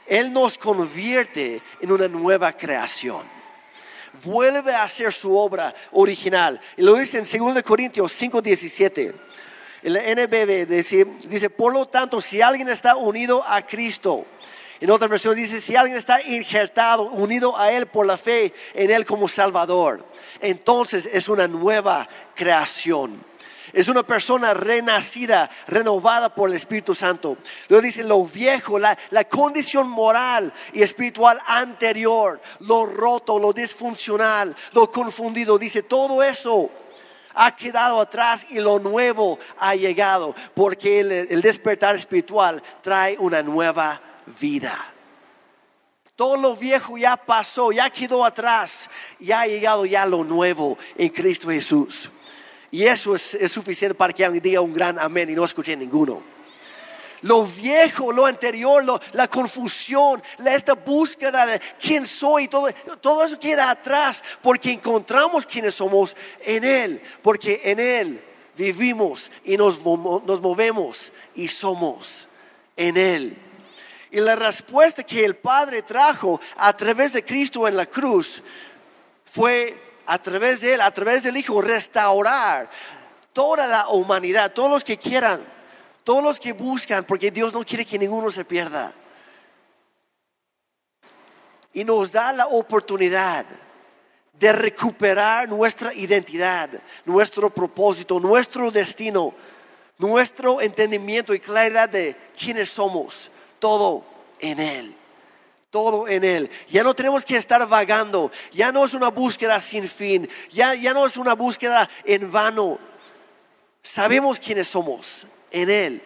[0.06, 3.22] Él nos convierte en una nueva creación.
[4.22, 6.60] Vuelve a hacer su obra original.
[6.76, 9.12] Y lo dice en 2 Corintios 5:17.
[9.82, 14.24] El NBB dice, dice, por lo tanto, si alguien está unido a Cristo,
[14.80, 18.90] en otra versión dice, si alguien está injertado, unido a Él por la fe en
[18.90, 20.06] Él como Salvador,
[20.40, 23.33] entonces es una nueva creación.
[23.74, 27.36] Es una persona renacida, renovada por el Espíritu Santo.
[27.68, 34.54] Lo dice lo viejo, la, la condición moral y espiritual anterior, lo roto, lo disfuncional,
[34.72, 35.58] lo confundido.
[35.58, 36.70] Dice todo eso
[37.34, 43.42] ha quedado atrás y lo nuevo ha llegado, porque el, el, despertar espiritual trae una
[43.42, 44.00] nueva
[44.40, 44.92] vida.
[46.14, 51.08] Todo lo viejo ya pasó, ya quedó atrás, ya ha llegado ya lo nuevo en
[51.08, 52.08] Cristo Jesús.
[52.74, 56.20] Y eso es, suficiente para que alguien diga un gran amén y no escuché ninguno.
[57.22, 62.66] Lo viejo, lo anterior, la confusión, esta búsqueda de quién soy, todo,
[63.00, 68.20] todo eso queda atrás porque encontramos quiénes somos en Él, porque en Él
[68.56, 72.28] vivimos y nos movemos y somos
[72.76, 73.36] en Él.
[74.10, 78.42] Y la respuesta que el Padre trajo a través de Cristo en la cruz
[79.24, 82.68] fue a través de Él, a través del Hijo, restaurar
[83.32, 85.40] toda la humanidad, todos los que quieran,
[86.04, 88.92] todos los que buscan, porque Dios no quiere que ninguno se pierda.
[91.72, 93.44] Y nos da la oportunidad
[94.32, 96.70] de recuperar nuestra identidad,
[97.04, 99.34] nuestro propósito, nuestro destino,
[99.98, 104.04] nuestro entendimiento y claridad de quiénes somos, todo
[104.40, 105.03] en Él
[105.74, 106.48] todo en Él.
[106.70, 110.94] Ya no tenemos que estar vagando, ya no es una búsqueda sin fin, ya, ya
[110.94, 112.78] no es una búsqueda en vano.
[113.82, 116.00] Sabemos quiénes somos en Él.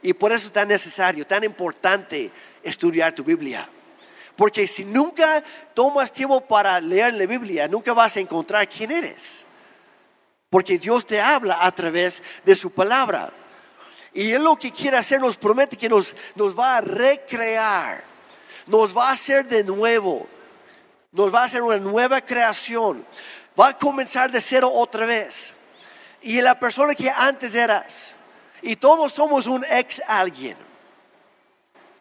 [0.00, 2.30] Y por eso es tan necesario, tan importante
[2.62, 3.68] estudiar tu Biblia.
[4.36, 5.42] Porque si nunca
[5.74, 9.44] tomas tiempo para leer la Biblia, nunca vas a encontrar quién eres.
[10.48, 13.32] Porque Dios te habla a través de su palabra.
[14.14, 18.09] Y Él lo que quiere hacer nos promete que nos, nos va a recrear
[18.70, 20.26] nos va a hacer de nuevo,
[21.10, 23.04] nos va a hacer una nueva creación,
[23.58, 25.52] va a comenzar de cero otra vez.
[26.22, 28.14] Y la persona que antes eras,
[28.62, 30.56] y todos somos un ex alguien.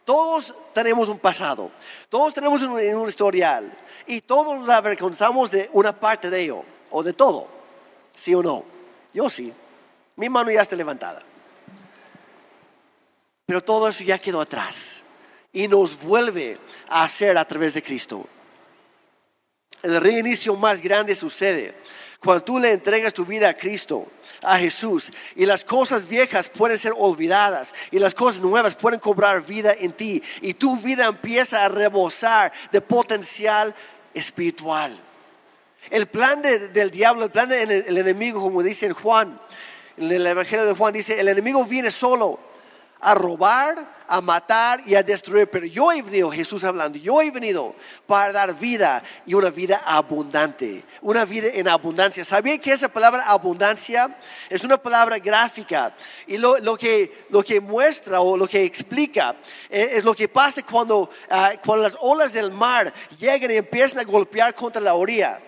[0.05, 1.71] Todos tenemos un pasado,
[2.07, 7.01] todos tenemos un, un historial y todos nos avergonzamos de una parte de ello o
[7.01, 7.47] de todo,
[8.15, 8.63] ¿sí o no?
[9.13, 9.51] Yo sí,
[10.15, 11.21] mi mano ya está levantada.
[13.45, 15.01] Pero todo eso ya quedó atrás
[15.51, 16.57] y nos vuelve
[16.87, 18.27] a hacer a través de Cristo.
[19.81, 21.73] El reinicio más grande sucede
[22.19, 24.05] cuando tú le entregas tu vida a Cristo,
[24.41, 29.45] a Jesús, y las cosas viejas pueden ser olvidadas y las cosas nuevas pueden cobrar
[29.45, 33.73] vida en ti y tu vida empieza a rebosar de potencial
[34.13, 34.99] espiritual.
[35.89, 39.39] El plan del diablo, el plan del enemigo, como dice en Juan,
[39.95, 42.37] en el Evangelio de Juan, dice, el enemigo viene solo
[42.99, 45.47] a robar, a matar y a destruir.
[45.49, 47.75] Pero yo he venido, Jesús hablando, yo he venido
[48.07, 52.25] para dar vida y una vida abundante, una vida en abundancia.
[52.25, 54.17] ¿Sabía que esa palabra abundancia
[54.49, 55.95] es una palabra gráfica?
[56.27, 59.35] Y lo, que, lo que muestra o lo que explica
[59.69, 63.99] es, es lo que pasa cuando, ah, cuando las olas del mar llegan y empiezan
[63.99, 65.39] a golpear contra la orilla.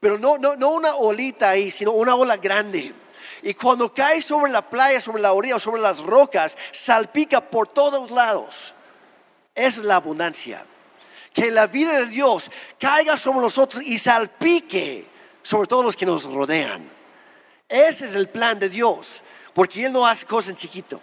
[0.00, 2.94] Pero no, no, no una olita ahí, sino una ola grande.
[3.42, 8.10] Y cuando cae sobre la playa, sobre la orilla, sobre las rocas, salpica por todos
[8.10, 8.74] lados.
[9.54, 10.64] Es la abundancia.
[11.32, 15.06] Que la vida de Dios caiga sobre nosotros y salpique
[15.42, 16.90] sobre todos los que nos rodean.
[17.68, 19.22] Ese es el plan de Dios.
[19.52, 21.00] Porque Él no hace cosas en chiquito.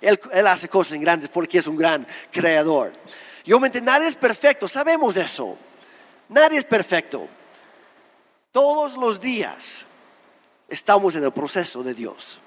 [0.00, 2.92] Él, hace cosas en grandes porque es un gran creador.
[3.46, 5.56] Me entiendo, nadie es perfecto, sabemos eso.
[6.28, 7.28] Nadie es perfecto.
[8.52, 9.85] Todos los días
[10.68, 12.40] estamos en el proceso de Dios.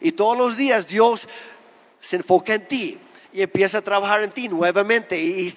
[0.00, 1.28] Y todos los días Dios
[2.00, 2.98] se enfoca en ti
[3.32, 5.48] y empieza a trabajar en ti nuevamente y,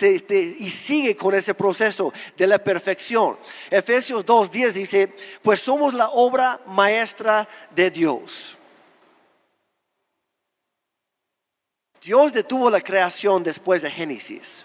[0.70, 3.38] sigue con ese proceso de la perfección.
[3.70, 8.58] Efesios 2.10 dice, pues somos la obra maestra de Dios.
[12.02, 14.64] Dios detuvo la creación después de Génesis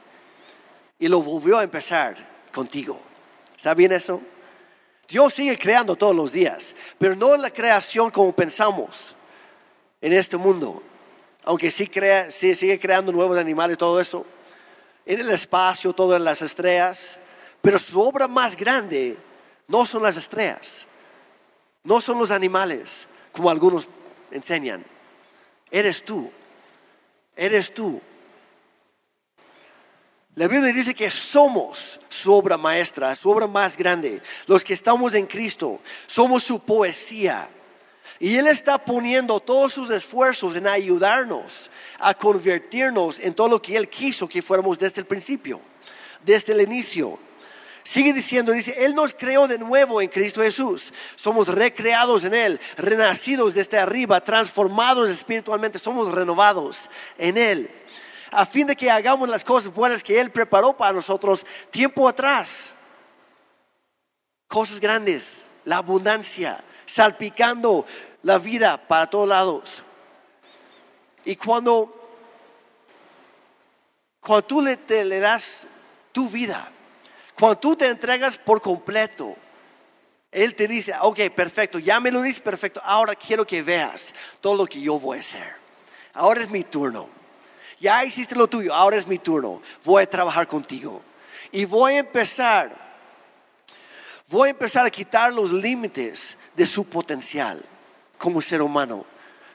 [0.98, 2.16] y lo volvió a empezar
[2.52, 3.00] contigo.
[3.56, 4.20] ¿Está bien eso?
[5.10, 9.16] Dios sigue creando todos los días, pero no la creación como pensamos
[10.00, 10.84] en este mundo.
[11.42, 14.24] Aunque sí, crea, sí sigue creando nuevos animales y todo eso,
[15.04, 17.18] en el espacio, todas las estrellas,
[17.60, 19.18] pero su obra más grande
[19.66, 20.86] no son las estrellas,
[21.82, 23.88] no son los animales, como algunos
[24.30, 24.84] enseñan.
[25.72, 26.30] Eres tú,
[27.34, 28.00] eres tú.
[30.36, 34.22] La Biblia dice que somos su obra maestra, su obra más grande.
[34.46, 37.48] Los que estamos en Cristo, somos su poesía.
[38.20, 43.76] Y Él está poniendo todos sus esfuerzos en ayudarnos a convertirnos en todo lo que
[43.76, 45.60] Él quiso que fuéramos desde el principio,
[46.24, 47.18] desde el inicio.
[47.82, 50.92] Sigue diciendo, dice, Él nos creó de nuevo en Cristo Jesús.
[51.16, 56.88] Somos recreados en Él, renacidos desde arriba, transformados espiritualmente, somos renovados
[57.18, 57.70] en Él
[58.30, 62.72] a fin de que hagamos las cosas buenas que Él preparó para nosotros tiempo atrás.
[64.46, 67.86] Cosas grandes, la abundancia, salpicando
[68.22, 69.82] la vida para todos lados.
[71.24, 71.94] Y cuando,
[74.20, 75.66] cuando tú le, le das
[76.12, 76.70] tu vida,
[77.38, 79.36] cuando tú te entregas por completo,
[80.30, 84.54] Él te dice, ok, perfecto, ya me lo dices perfecto, ahora quiero que veas todo
[84.54, 85.54] lo que yo voy a hacer.
[86.12, 87.19] Ahora es mi turno
[87.80, 91.02] ya hiciste lo tuyo, ahora es mi turno, voy a trabajar contigo.
[91.50, 92.76] Y voy a empezar,
[94.28, 97.60] voy a empezar a quitar los límites de su potencial
[98.18, 99.04] como ser humano,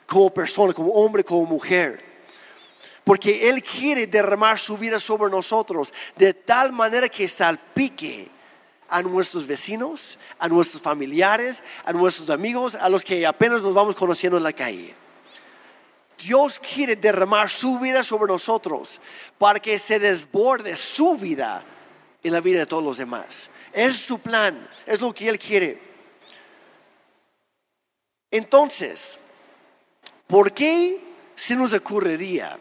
[0.08, 2.04] como persona, como hombre, como mujer.
[3.04, 8.28] Porque Él quiere derramar su vida sobre nosotros de tal manera que salpique
[8.90, 13.96] a nuestros vecinos, a nuestros familiares, a nuestros amigos, a los que apenas nos vamos
[13.96, 14.96] conociendo en la calle.
[16.26, 19.00] Dios quiere derramar su vida sobre nosotros
[19.38, 21.64] para que se desborde su vida
[22.24, 23.50] en la vida de todos los demás.
[23.72, 25.80] Es su plan, es lo que Él quiere.
[28.32, 29.20] Entonces,
[30.26, 31.00] ¿por qué
[31.36, 32.58] se nos ocurriría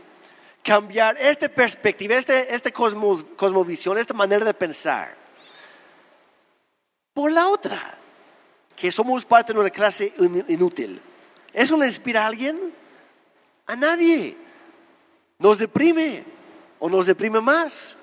[0.63, 5.17] cambiar esta perspectiva, esta, esta cosmovisión, esta manera de pensar,
[7.15, 7.99] por la otra?
[8.77, 10.13] Que somos parte de una clase
[10.49, 11.01] inútil.
[11.53, 12.84] ¿Eso le inspira a alguien?
[13.67, 14.37] A nadie.
[15.39, 16.25] Nos deprime
[16.79, 17.97] o nos deprime más.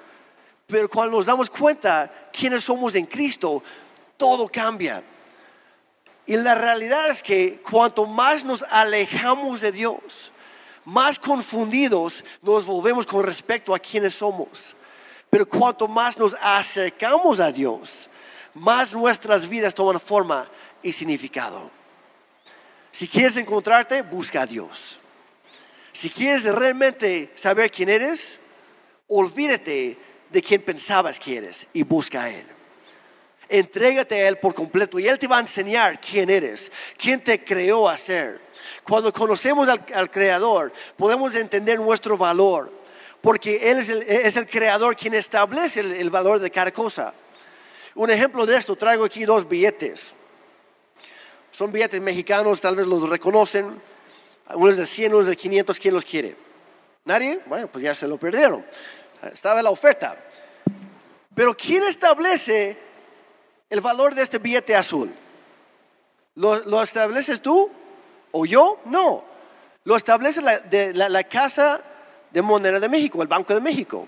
[0.68, 3.62] Pero cuando nos damos cuenta quiénes somos en Cristo,
[4.18, 5.04] todo cambia.
[6.26, 10.32] Y la realidad es que cuanto más nos alejamos de Dios,
[10.86, 14.76] más confundidos nos volvemos con respecto a quiénes somos.
[15.30, 18.10] Pero cuanto más nos acercamos a Dios,
[18.54, 20.50] más nuestras vidas toman forma
[20.82, 21.70] y significado.
[22.92, 25.01] Si quieres encontrarte, busca a Dios.
[25.94, 28.40] Si quieres realmente saber quién eres,
[29.08, 29.98] olvídate
[30.30, 32.46] de quien pensabas que eres y busca a Él.
[33.50, 37.44] Entrégate a Él por completo y Él te va a enseñar quién eres, quién te
[37.44, 38.40] creó a ser.
[38.84, 42.72] Cuando conocemos al, Creador, podemos entender nuestro valor,
[43.20, 47.14] porque Él es el, creador quien establece el, valor de cada cosa.
[47.96, 50.14] Un ejemplo de esto, traigo aquí dos billetes.
[51.52, 53.82] Son billetes mexicanos, tal vez los reconocen.
[54.54, 56.36] Unos de 100, unos de 500, ¿quién los quiere?
[57.06, 57.40] ¿Nadie?
[57.46, 58.66] Bueno, pues ya se lo perdieron.
[59.22, 60.18] Estaba la oferta.
[61.34, 62.78] Pero ¿quién establece
[63.70, 65.12] el valor de este billete azul?
[66.36, 67.70] ¿Lo, estableces tú
[68.32, 68.80] o yo?
[68.86, 69.24] No.
[69.84, 71.82] Lo establece la, de, la, Casa
[72.30, 74.08] de Moneda de México, el Banco de México.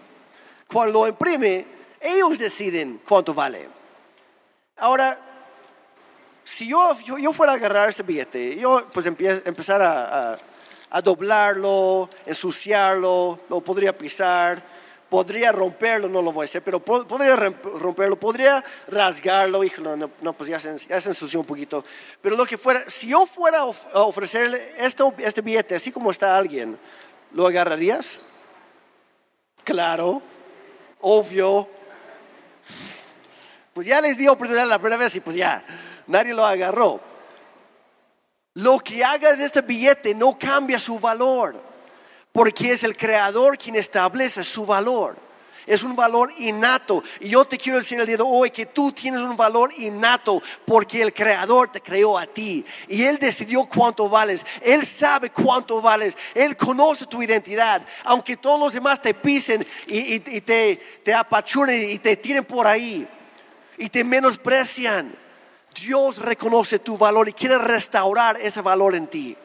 [0.68, 1.66] Cuando lo imprime,
[2.00, 3.68] ellos deciden cuánto vale.
[4.78, 5.20] Ahora,
[6.44, 10.38] si yo, yo, fuera a agarrar este billete, yo pues empezar a,
[10.90, 14.64] a, doblarlo, ensuciarlo, lo podría pisar,
[15.10, 20.34] podría romperlo, no lo voy a hacer, pero podría romperlo, podría rasgarlo, hijo, no, no,
[20.34, 21.86] pues ya se, ya se, ensució un poquito.
[22.22, 26.36] Pero lo que fuera, si yo fuera a ofrecerle esto, este billete, así como está
[26.36, 26.78] alguien,
[27.32, 28.20] ¿lo agarrarías?
[29.64, 30.22] Claro,
[31.00, 31.70] obvio.
[33.74, 35.64] Pues ya les di oportunidad la primera vez y pues ya,
[36.08, 37.00] nadie lo agarró.
[38.56, 41.62] Lo que hagas de este billete no cambia su valor,
[42.32, 45.18] porque es el creador quien establece su valor.
[45.66, 47.04] Es un valor innato.
[47.20, 50.42] Y yo te quiero decir el día de hoy que tú tienes un valor innato
[50.66, 52.66] porque el Creador te creó a ti.
[52.88, 54.46] Y Él decidió cuánto vales.
[54.62, 56.18] Él sabe cuánto vales.
[56.34, 57.82] Él conoce tu identidad.
[58.04, 63.08] Aunque todos los demás te pisen y, te, te apachuren y te tiren por ahí
[63.78, 65.23] y te menosprecian.
[65.74, 69.38] Dios reconoce tu valor y quiere restaurar ese valor en ti.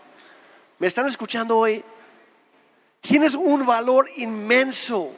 [0.79, 1.85] ¿Me están escuchando hoy?
[3.01, 5.13] Tienes un valor inmenso.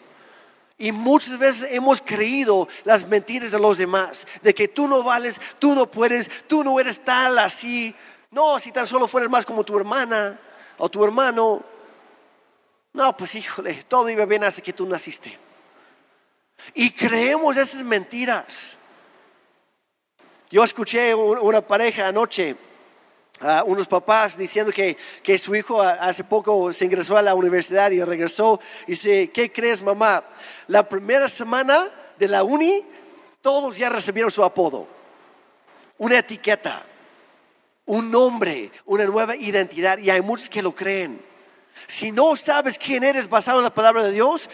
[0.79, 5.39] Y muchas veces hemos creído las mentiras de los demás, de que tú no vales,
[5.59, 7.95] tú no puedes, tú no eres tal así.
[8.31, 10.39] No, si tan solo fueras más como tu hermana
[10.79, 11.63] o tu hermano.
[12.95, 15.39] No, pues híjole, todo iba bien hasta que tú naciste.
[16.75, 18.77] Y creemos esas mentiras.
[20.51, 22.57] Yo escuché una pareja anoche,
[23.67, 28.03] unos papás diciendo que, que, su hijo hace poco se ingresó a la universidad y
[28.03, 28.59] regresó.
[28.89, 30.25] Y dice, ¿qué crees mamá?
[30.67, 31.89] La primera semana
[32.19, 32.83] de la uni,
[33.41, 34.89] todos ya recibieron su apodo,
[35.99, 36.83] una etiqueta,
[37.87, 39.99] un nombre, una nueva identidad.
[39.99, 41.23] Y hay muchos que lo creen.
[41.87, 44.51] Si no sabes quién eres basado en la palabra de Dios,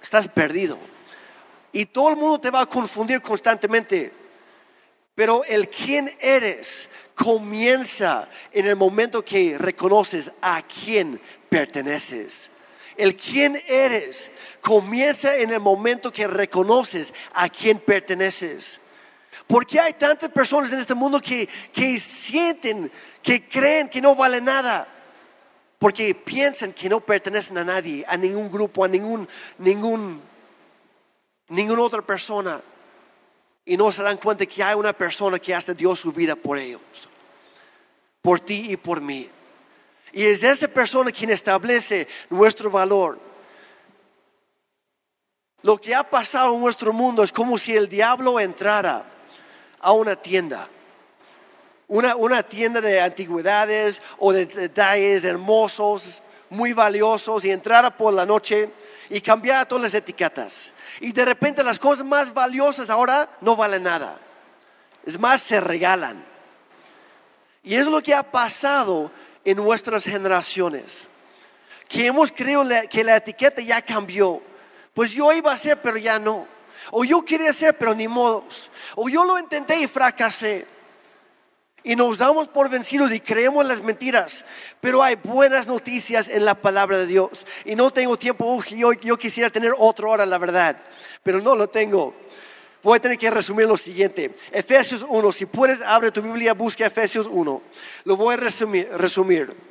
[0.00, 0.78] estás perdido.
[1.72, 4.24] Y todo el mundo te va a confundir constantemente.
[5.16, 12.50] Pero el quién eres comienza en el momento que reconoces a quién perteneces.
[12.98, 18.78] El quién eres comienza en el momento que reconoces a quién perteneces.
[19.46, 22.92] Porque hay tantas personas en este mundo que, que sienten,
[23.22, 24.86] que creen que no vale nada.
[25.78, 30.20] Porque piensan que no pertenecen a nadie, a ningún grupo, a ningún, ningún,
[31.48, 32.60] ninguna otra persona
[33.68, 36.56] y no se dan cuenta que hay una persona que hasta dio su vida por
[36.56, 36.80] ellos,
[38.22, 39.28] por ti y por mí.
[40.12, 43.18] Y es esa persona quien establece nuestro valor.
[45.62, 49.04] Lo que ha pasado en nuestro mundo es como si el diablo entrara
[49.80, 50.68] a una tienda.
[51.88, 58.24] Una, una tienda de antigüedades o de detalles hermosos, muy valiosos, y entrara por la
[58.24, 58.70] noche
[59.10, 60.70] y cambiara todas las etiquetas
[61.00, 64.18] y de repente las cosas más valiosas ahora no valen nada.
[65.04, 66.24] Es más, se regalan.
[67.62, 69.10] Y es lo que ha pasado
[69.44, 71.06] en nuestras generaciones.
[71.88, 74.42] Que hemos creído que la etiqueta ya cambió.
[74.94, 76.46] Pues yo iba a ser, pero ya no.
[76.90, 78.70] O yo quería ser, pero ni modos.
[78.94, 80.66] O yo lo intenté y fracasé
[81.86, 84.44] y nos damos por vencidos y creemos las mentiras.
[84.80, 87.46] Pero hay buenas noticias en la palabra de Dios.
[87.64, 90.76] Y no tengo tiempo, yo, yo quisiera tener otra hora, la verdad,
[91.22, 92.12] pero no lo tengo.
[92.82, 94.34] Voy a tener que resumir lo siguiente.
[94.50, 97.62] Efesios 1, si puedes, abre tu Biblia, busca Efesios 1.
[98.02, 98.88] Lo voy a resumir.
[98.90, 99.65] resumir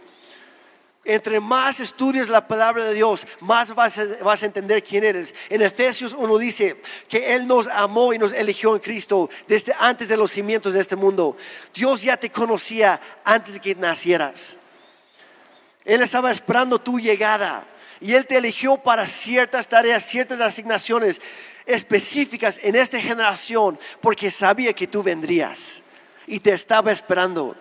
[1.06, 5.34] entre más estudias la palabra de Dios, más vas a, entender quién eres.
[5.50, 10.08] En Efesios 1 dice que Él nos amó y nos eligió en Cristo desde antes
[10.08, 11.38] de los cimientos de este mundo.
[11.74, 14.56] Dios ya te conocía antes de que nacieras.
[15.86, 17.66] Él estaba esperando tu llegada
[18.02, 21.22] y Él te eligió para ciertas tareas, ciertas asignaciones
[21.68, 25.82] específicas en esta generación porque sabía que tú vendrías
[26.26, 27.56] y te estaba esperando.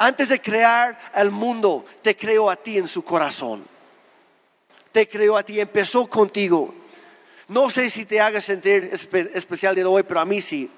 [0.00, 3.66] Antes de crear el mundo, te creó a ti en su corazón.
[4.92, 6.72] Te creó a ti, empezó contigo.
[7.48, 10.70] No sé si te haga sentir espe- especial de hoy, pero a mí sí.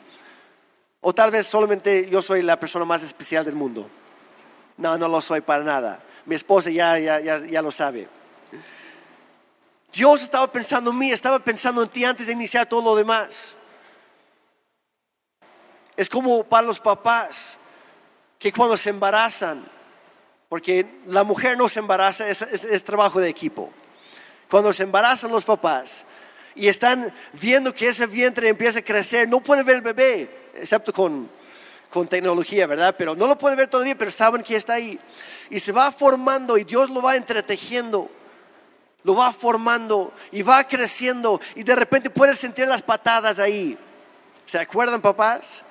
[1.02, 3.90] O tal vez solamente yo soy la persona más especial del mundo.
[4.78, 6.02] No, no lo soy para nada.
[6.24, 8.08] Mi esposa ya, ya, ya, ya lo sabe.
[9.92, 13.54] Dios estaba pensando en mí, estaba pensando en ti antes de iniciar todo lo demás.
[15.94, 17.58] Es como para los papás
[18.40, 19.64] que cuando se embarazan,
[20.48, 23.70] porque la mujer no se embaraza, es, trabajo de equipo.
[24.48, 26.04] Cuando se embarazan los papás
[26.54, 30.90] y están viendo que ese vientre empieza a crecer, no pueden ver el bebé, excepto
[30.90, 31.30] con,
[31.90, 32.94] con tecnología, ¿verdad?
[32.96, 34.98] Pero no lo pueden ver todavía, pero saben que está ahí.
[35.50, 38.10] Y se va formando y Dios lo va entretejiendo
[39.02, 43.78] lo va formando y va creciendo y de repente puedes sentir las patadas ahí.
[44.44, 45.64] ¿Se acuerdan, papás?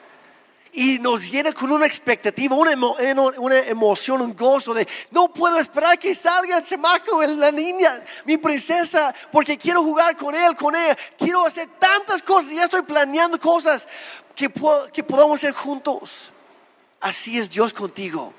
[0.81, 2.95] Y nos llena con una expectativa, una, emo-
[3.37, 8.37] una emoción, un gozo de no puedo esperar que salga el chamaco, la niña, mi
[8.37, 10.97] princesa, porque quiero jugar con él, con ella.
[11.17, 13.89] Quiero hacer tantas cosas, ya estoy planeando cosas
[14.33, 14.49] que,
[14.93, 16.31] que podamos hacer juntos.
[17.01, 18.33] Así es Dios contigo.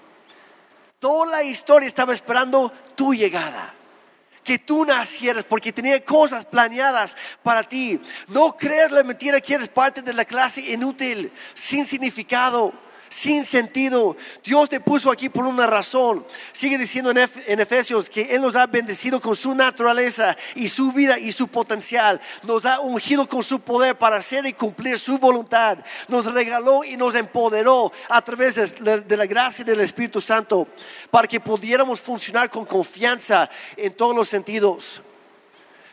[0.99, 3.75] Toda la historia estaba esperando tu llegada
[4.45, 8.01] que tú nacieras porque tenía cosas planeadas para ti.
[8.29, 12.73] No creas la mentira que eres parte de la clase inútil, sin significado,
[13.11, 14.17] sin sentido.
[14.43, 16.25] Dios te puso aquí por una razón.
[16.53, 20.69] Sigue diciendo en, Ef- en Efesios que Él nos ha bendecido con su naturaleza y
[20.69, 22.21] su vida y su potencial.
[22.45, 25.77] Nos ha ungido con su poder para hacer y cumplir su voluntad.
[26.09, 30.69] Nos regaló y nos empoderó a través de, de la gracia del Espíritu Santo
[31.11, 35.03] para que pudiéramos funcionar con confianza en todos los sentidos.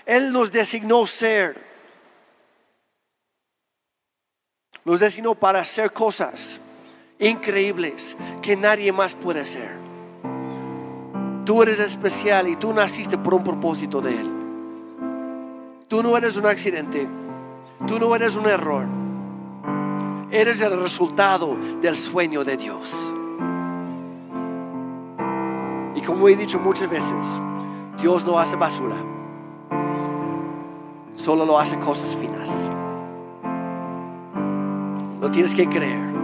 [0.06, 1.66] Él nos designó ser.
[4.86, 6.62] Nos designó para hacer cosas
[7.20, 9.78] increíbles que nadie más puede hacer.
[11.46, 14.30] Tú eres especial y tú naciste por un propósito de Él.
[15.88, 17.08] Tú no eres un accidente.
[17.88, 18.86] Tú no eres un error.
[20.30, 22.94] Eres el resultado del sueño de Dios.
[25.96, 27.28] Y como he dicho muchas veces,
[27.98, 28.98] Dios no hace basura.
[31.16, 32.70] Solo lo hace cosas finas.
[35.22, 36.17] Lo tienes que creer.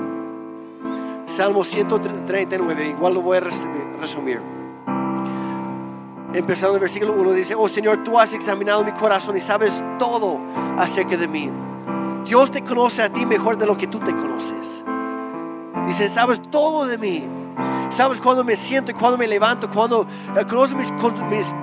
[1.35, 4.39] Salmo 139, igual lo voy a resumir.
[6.31, 10.39] Empezando el versículo 1 dice, oh Señor, tú has examinado mi corazón y sabes todo
[10.77, 11.51] acerca de mí.
[12.23, 14.85] Dios te conoce a ti mejor de lo que tú te conoces.
[15.87, 17.27] Dice, sabes todo de mí.
[17.89, 20.05] Sabes cuando me siento y cuando me levanto, cuando
[20.35, 20.91] eh, conoces mis,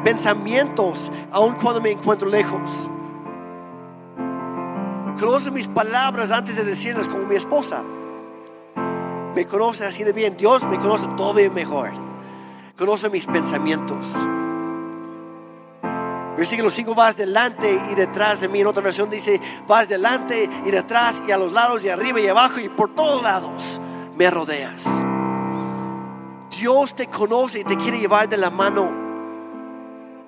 [0.02, 2.90] pensamientos, aun cuando me encuentro lejos.
[5.16, 7.84] Conoce mis palabras antes de decirlas como mi esposa
[9.40, 10.36] me conoce así de bien.
[10.36, 11.92] Dios me conoce todavía mejor.
[12.76, 14.14] Conoce mis pensamientos.
[16.36, 18.60] Versículo 5, vas delante y detrás de mí.
[18.60, 22.28] En otra versión dice, vas delante y detrás y a los lados y arriba y
[22.28, 23.80] abajo y por todos lados
[24.14, 24.84] me rodeas.
[26.58, 28.90] Dios te conoce y te quiere llevar de la mano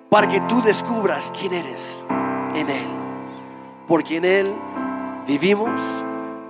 [0.08, 2.02] para que tú descubras quién eres
[2.54, 2.88] en Él.
[3.86, 4.54] Porque en Él
[5.26, 5.82] vivimos,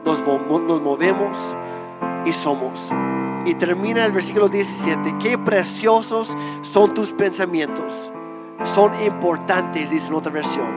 [0.05, 1.57] nos, mo- nos movemos
[2.25, 2.91] y somos.
[3.45, 5.17] Y termina el versículo 17.
[5.19, 8.13] Qué preciosos son tus pensamientos.
[8.65, 10.69] Son importantes, dice en otra versión,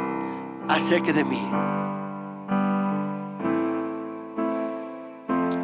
[0.67, 1.47] acerca de mí.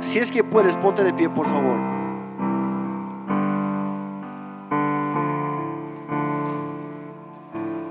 [0.01, 1.79] Si es que puedes, ponte de pie, por favor.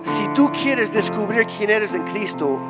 [0.03, 2.61] Si tú quieres descubrir quién eres en Cristo,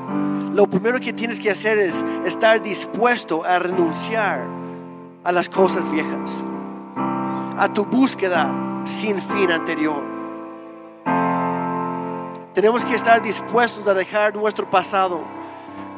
[0.52, 4.59] lo primero que tienes que hacer es estar dispuesto a renunciar
[5.24, 6.42] a las cosas viejas,
[7.56, 10.02] a tu búsqueda sin fin anterior.
[12.54, 15.20] Tenemos que estar dispuestos a dejar nuestro pasado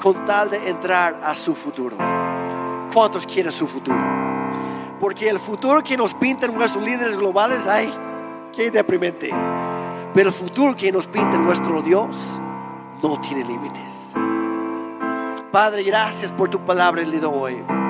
[0.02, 1.96] con tal de entrar a su futuro.
[2.92, 3.98] ¿Cuántos quieren su futuro?
[5.00, 7.92] Porque el futuro que nos pintan nuestros líderes globales, ay,
[8.52, 9.30] qué deprimente.
[10.12, 12.38] Pero el futuro que nos pinta nuestro Dios
[13.02, 14.12] no tiene límites.
[15.50, 17.81] Padre, gracias por tu palabra el día de hoy.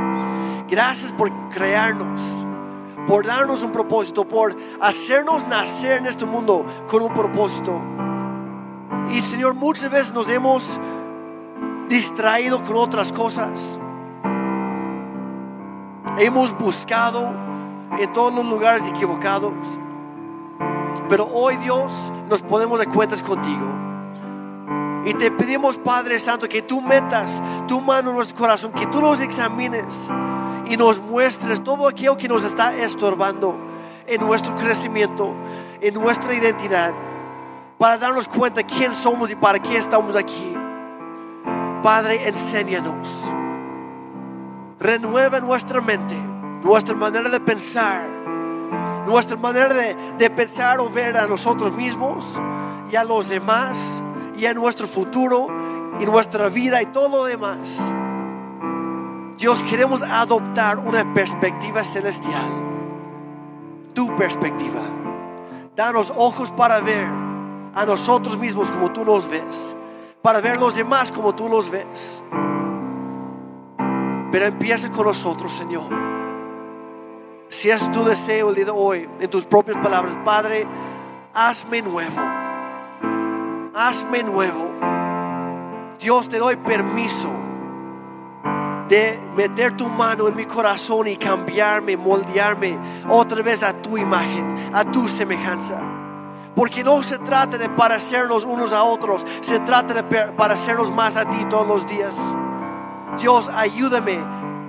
[0.73, 2.47] Gracias por crearnos,
[3.07, 7.79] por darnos un propósito, por hacernos nacer en este mundo con un propósito.
[9.13, 10.81] Y Señor, muchas veces nos hemos
[11.91, 13.79] distraído con otras cosas.
[16.17, 17.29] Hemos buscado
[17.99, 19.53] en todos los lugares equivocados.
[21.07, 21.93] Pero hoy Dios
[22.31, 23.67] nos ponemos de cuentas contigo.
[25.05, 29.03] Y te pedimos, Padre Santo, que tú metas tu mano en nuestro corazón, que tú
[29.03, 30.09] nos examines
[30.73, 33.55] y nos muestres todo aquello que nos está estorbando
[34.07, 35.35] en nuestro crecimiento,
[35.83, 36.95] en nuestra identidad,
[37.77, 40.57] para darnos cuenta quién somos y para qué estamos aquí.
[41.83, 43.23] Padre, enséñanos.
[44.81, 46.15] Renueva nuestra mente,
[46.63, 48.09] nuestra manera de pensar,
[49.07, 52.41] nuestra manera de, de pensar o ver a nosotros mismos
[52.91, 54.03] y a los demás
[54.39, 55.49] y a nuestro futuro
[56.01, 57.79] y nuestra vida y todo lo demás.
[59.43, 62.49] Dios, queremos adoptar una perspectiva celestial.
[63.93, 64.81] Tu perspectiva.
[65.75, 67.09] Danos ojos para ver
[67.75, 69.75] a nosotros mismos como tú nos ves.
[70.23, 72.23] Para ver los demás como tú los ves.
[74.31, 75.91] Pero empieza con nosotros, Señor.
[77.49, 80.69] Si es tu deseo el día de hoy, en tus propias palabras, Padre,
[81.35, 82.23] hazme nuevo.
[83.75, 84.71] Hazme nuevo.
[85.99, 87.52] Dios, te doy permiso
[88.93, 92.79] de meter tu mano en mi corazón y cambiarme, moldearme
[93.09, 95.81] otra vez a tu imagen, a tu semejanza.
[96.55, 101.25] Porque no se trata de parecernos unos a otros, se trata de parecernos más a
[101.25, 102.15] ti todos los días.
[103.19, 104.19] Dios, ayúdame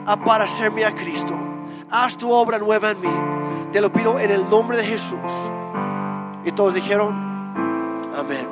[0.05, 1.37] a parecerme a Cristo.
[1.91, 3.13] Haz tu obra nueva en mí.
[3.73, 5.19] Te lo pido en el nombre de Jesús.
[6.45, 7.13] Y todos dijeron,
[8.15, 8.47] amén.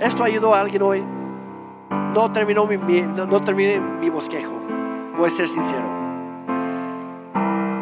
[0.00, 1.06] ¿Esto ayudó a alguien hoy?
[1.90, 4.54] No terminó mi, no, terminé mi bosquejo.
[5.16, 5.84] Voy a ser sincero.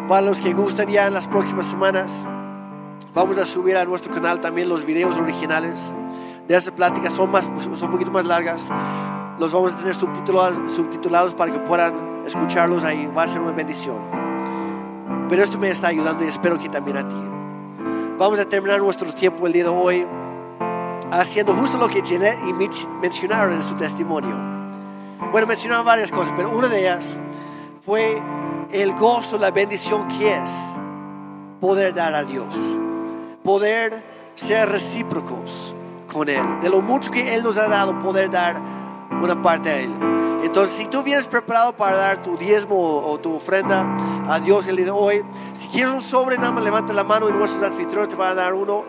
[0.09, 2.27] Para los que gustan ya en las próximas semanas,
[3.15, 5.91] vamos a subir a nuestro canal también los videos originales
[6.47, 7.13] de esas pláticas.
[7.13, 8.69] Son, más, son un poquito más largas.
[9.39, 13.07] Los vamos a tener subtitulados, subtitulados para que puedan escucharlos ahí.
[13.17, 13.99] Va a ser una bendición.
[15.29, 17.17] Pero esto me está ayudando y espero que también a ti.
[18.19, 20.07] Vamos a terminar nuestro tiempo el día de hoy
[21.11, 24.37] haciendo justo lo que Jeanette y Mitch mencionaron en su testimonio.
[25.31, 27.15] Bueno, mencionaron varias cosas, pero una de ellas
[27.85, 28.21] fue
[28.73, 30.53] el gozo, la bendición que es
[31.61, 32.55] poder dar a Dios,
[33.43, 35.75] poder ser recíprocos
[36.13, 38.61] con Él, de lo mucho que Él nos ha dado, poder dar
[39.23, 39.91] una parte a Él.
[40.45, 43.87] Entonces, si tú vienes preparado para dar tu diezmo o, tu ofrenda
[44.29, 45.25] a Dios el día de hoy,
[45.55, 48.35] si quieres un sobre, nada más levanta la mano y nuestros anfitriones te van a
[48.35, 48.85] dar uno.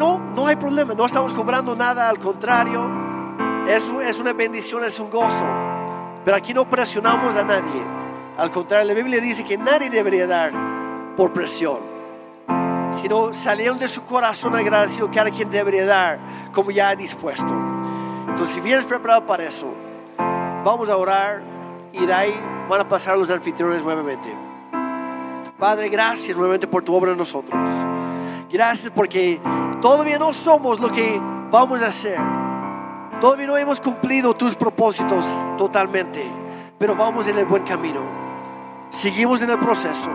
[0.00, 2.90] No, no hay problema, no estamos cobrando nada, al contrario,
[3.68, 5.44] es, es una bendición, es un gozo.
[6.24, 7.84] Pero aquí no presionamos a nadie.
[8.38, 10.54] Al contrario, la Biblia dice que nadie debería dar
[11.18, 11.80] por presión,
[12.92, 16.18] sino salieron de su corazón agradecido, cada quien debería dar
[16.54, 17.52] como ya ha dispuesto.
[18.26, 19.66] Entonces, si vienes preparado para eso,
[20.16, 21.42] vamos a orar
[21.92, 22.40] y de ahí
[22.70, 24.34] van a pasar los anfitriones nuevamente.
[25.58, 27.68] Padre, gracias nuevamente por tu obra en nosotros.
[28.52, 29.40] Gracias porque
[29.80, 31.20] todavía no somos lo que
[31.50, 32.18] vamos a hacer.
[33.20, 35.24] Todavía no hemos cumplido tus propósitos
[35.56, 36.24] totalmente,
[36.78, 38.02] pero vamos en el buen camino.
[38.90, 40.10] Seguimos en el proceso.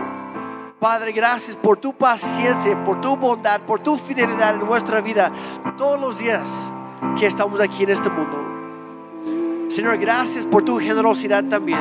[0.78, 5.32] Padre, gracias por tu paciencia, por tu bondad, por tu fidelidad en nuestra vida
[5.78, 6.70] todos los días
[7.18, 9.70] que estamos aquí en este mundo.
[9.70, 11.80] Señor, gracias por tu generosidad también.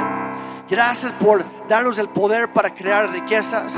[0.70, 3.74] Gracias por darnos el poder para crear riquezas.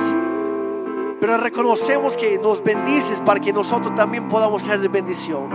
[1.20, 5.50] Pero reconocemos que nos bendices para que nosotros también podamos ser de bendición.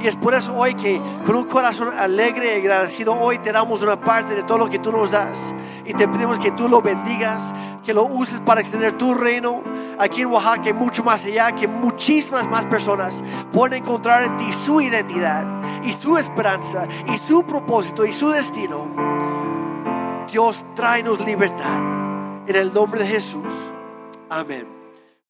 [0.00, 3.82] Y es por eso hoy que con un corazón alegre y agradecido, hoy te damos
[3.82, 5.54] una parte de todo lo que tú nos das.
[5.84, 7.52] Y te pedimos que tú lo bendigas,
[7.84, 9.62] que lo uses para extender tu reino
[9.98, 13.22] aquí en Oaxaca y mucho más allá, que muchísimas más personas
[13.52, 15.46] puedan encontrar en ti su identidad
[15.84, 18.88] y su esperanza y su propósito y su destino.
[20.30, 21.92] Dios, tráenos libertad.
[22.46, 23.70] En el nombre de Jesús.
[24.28, 24.81] Amén.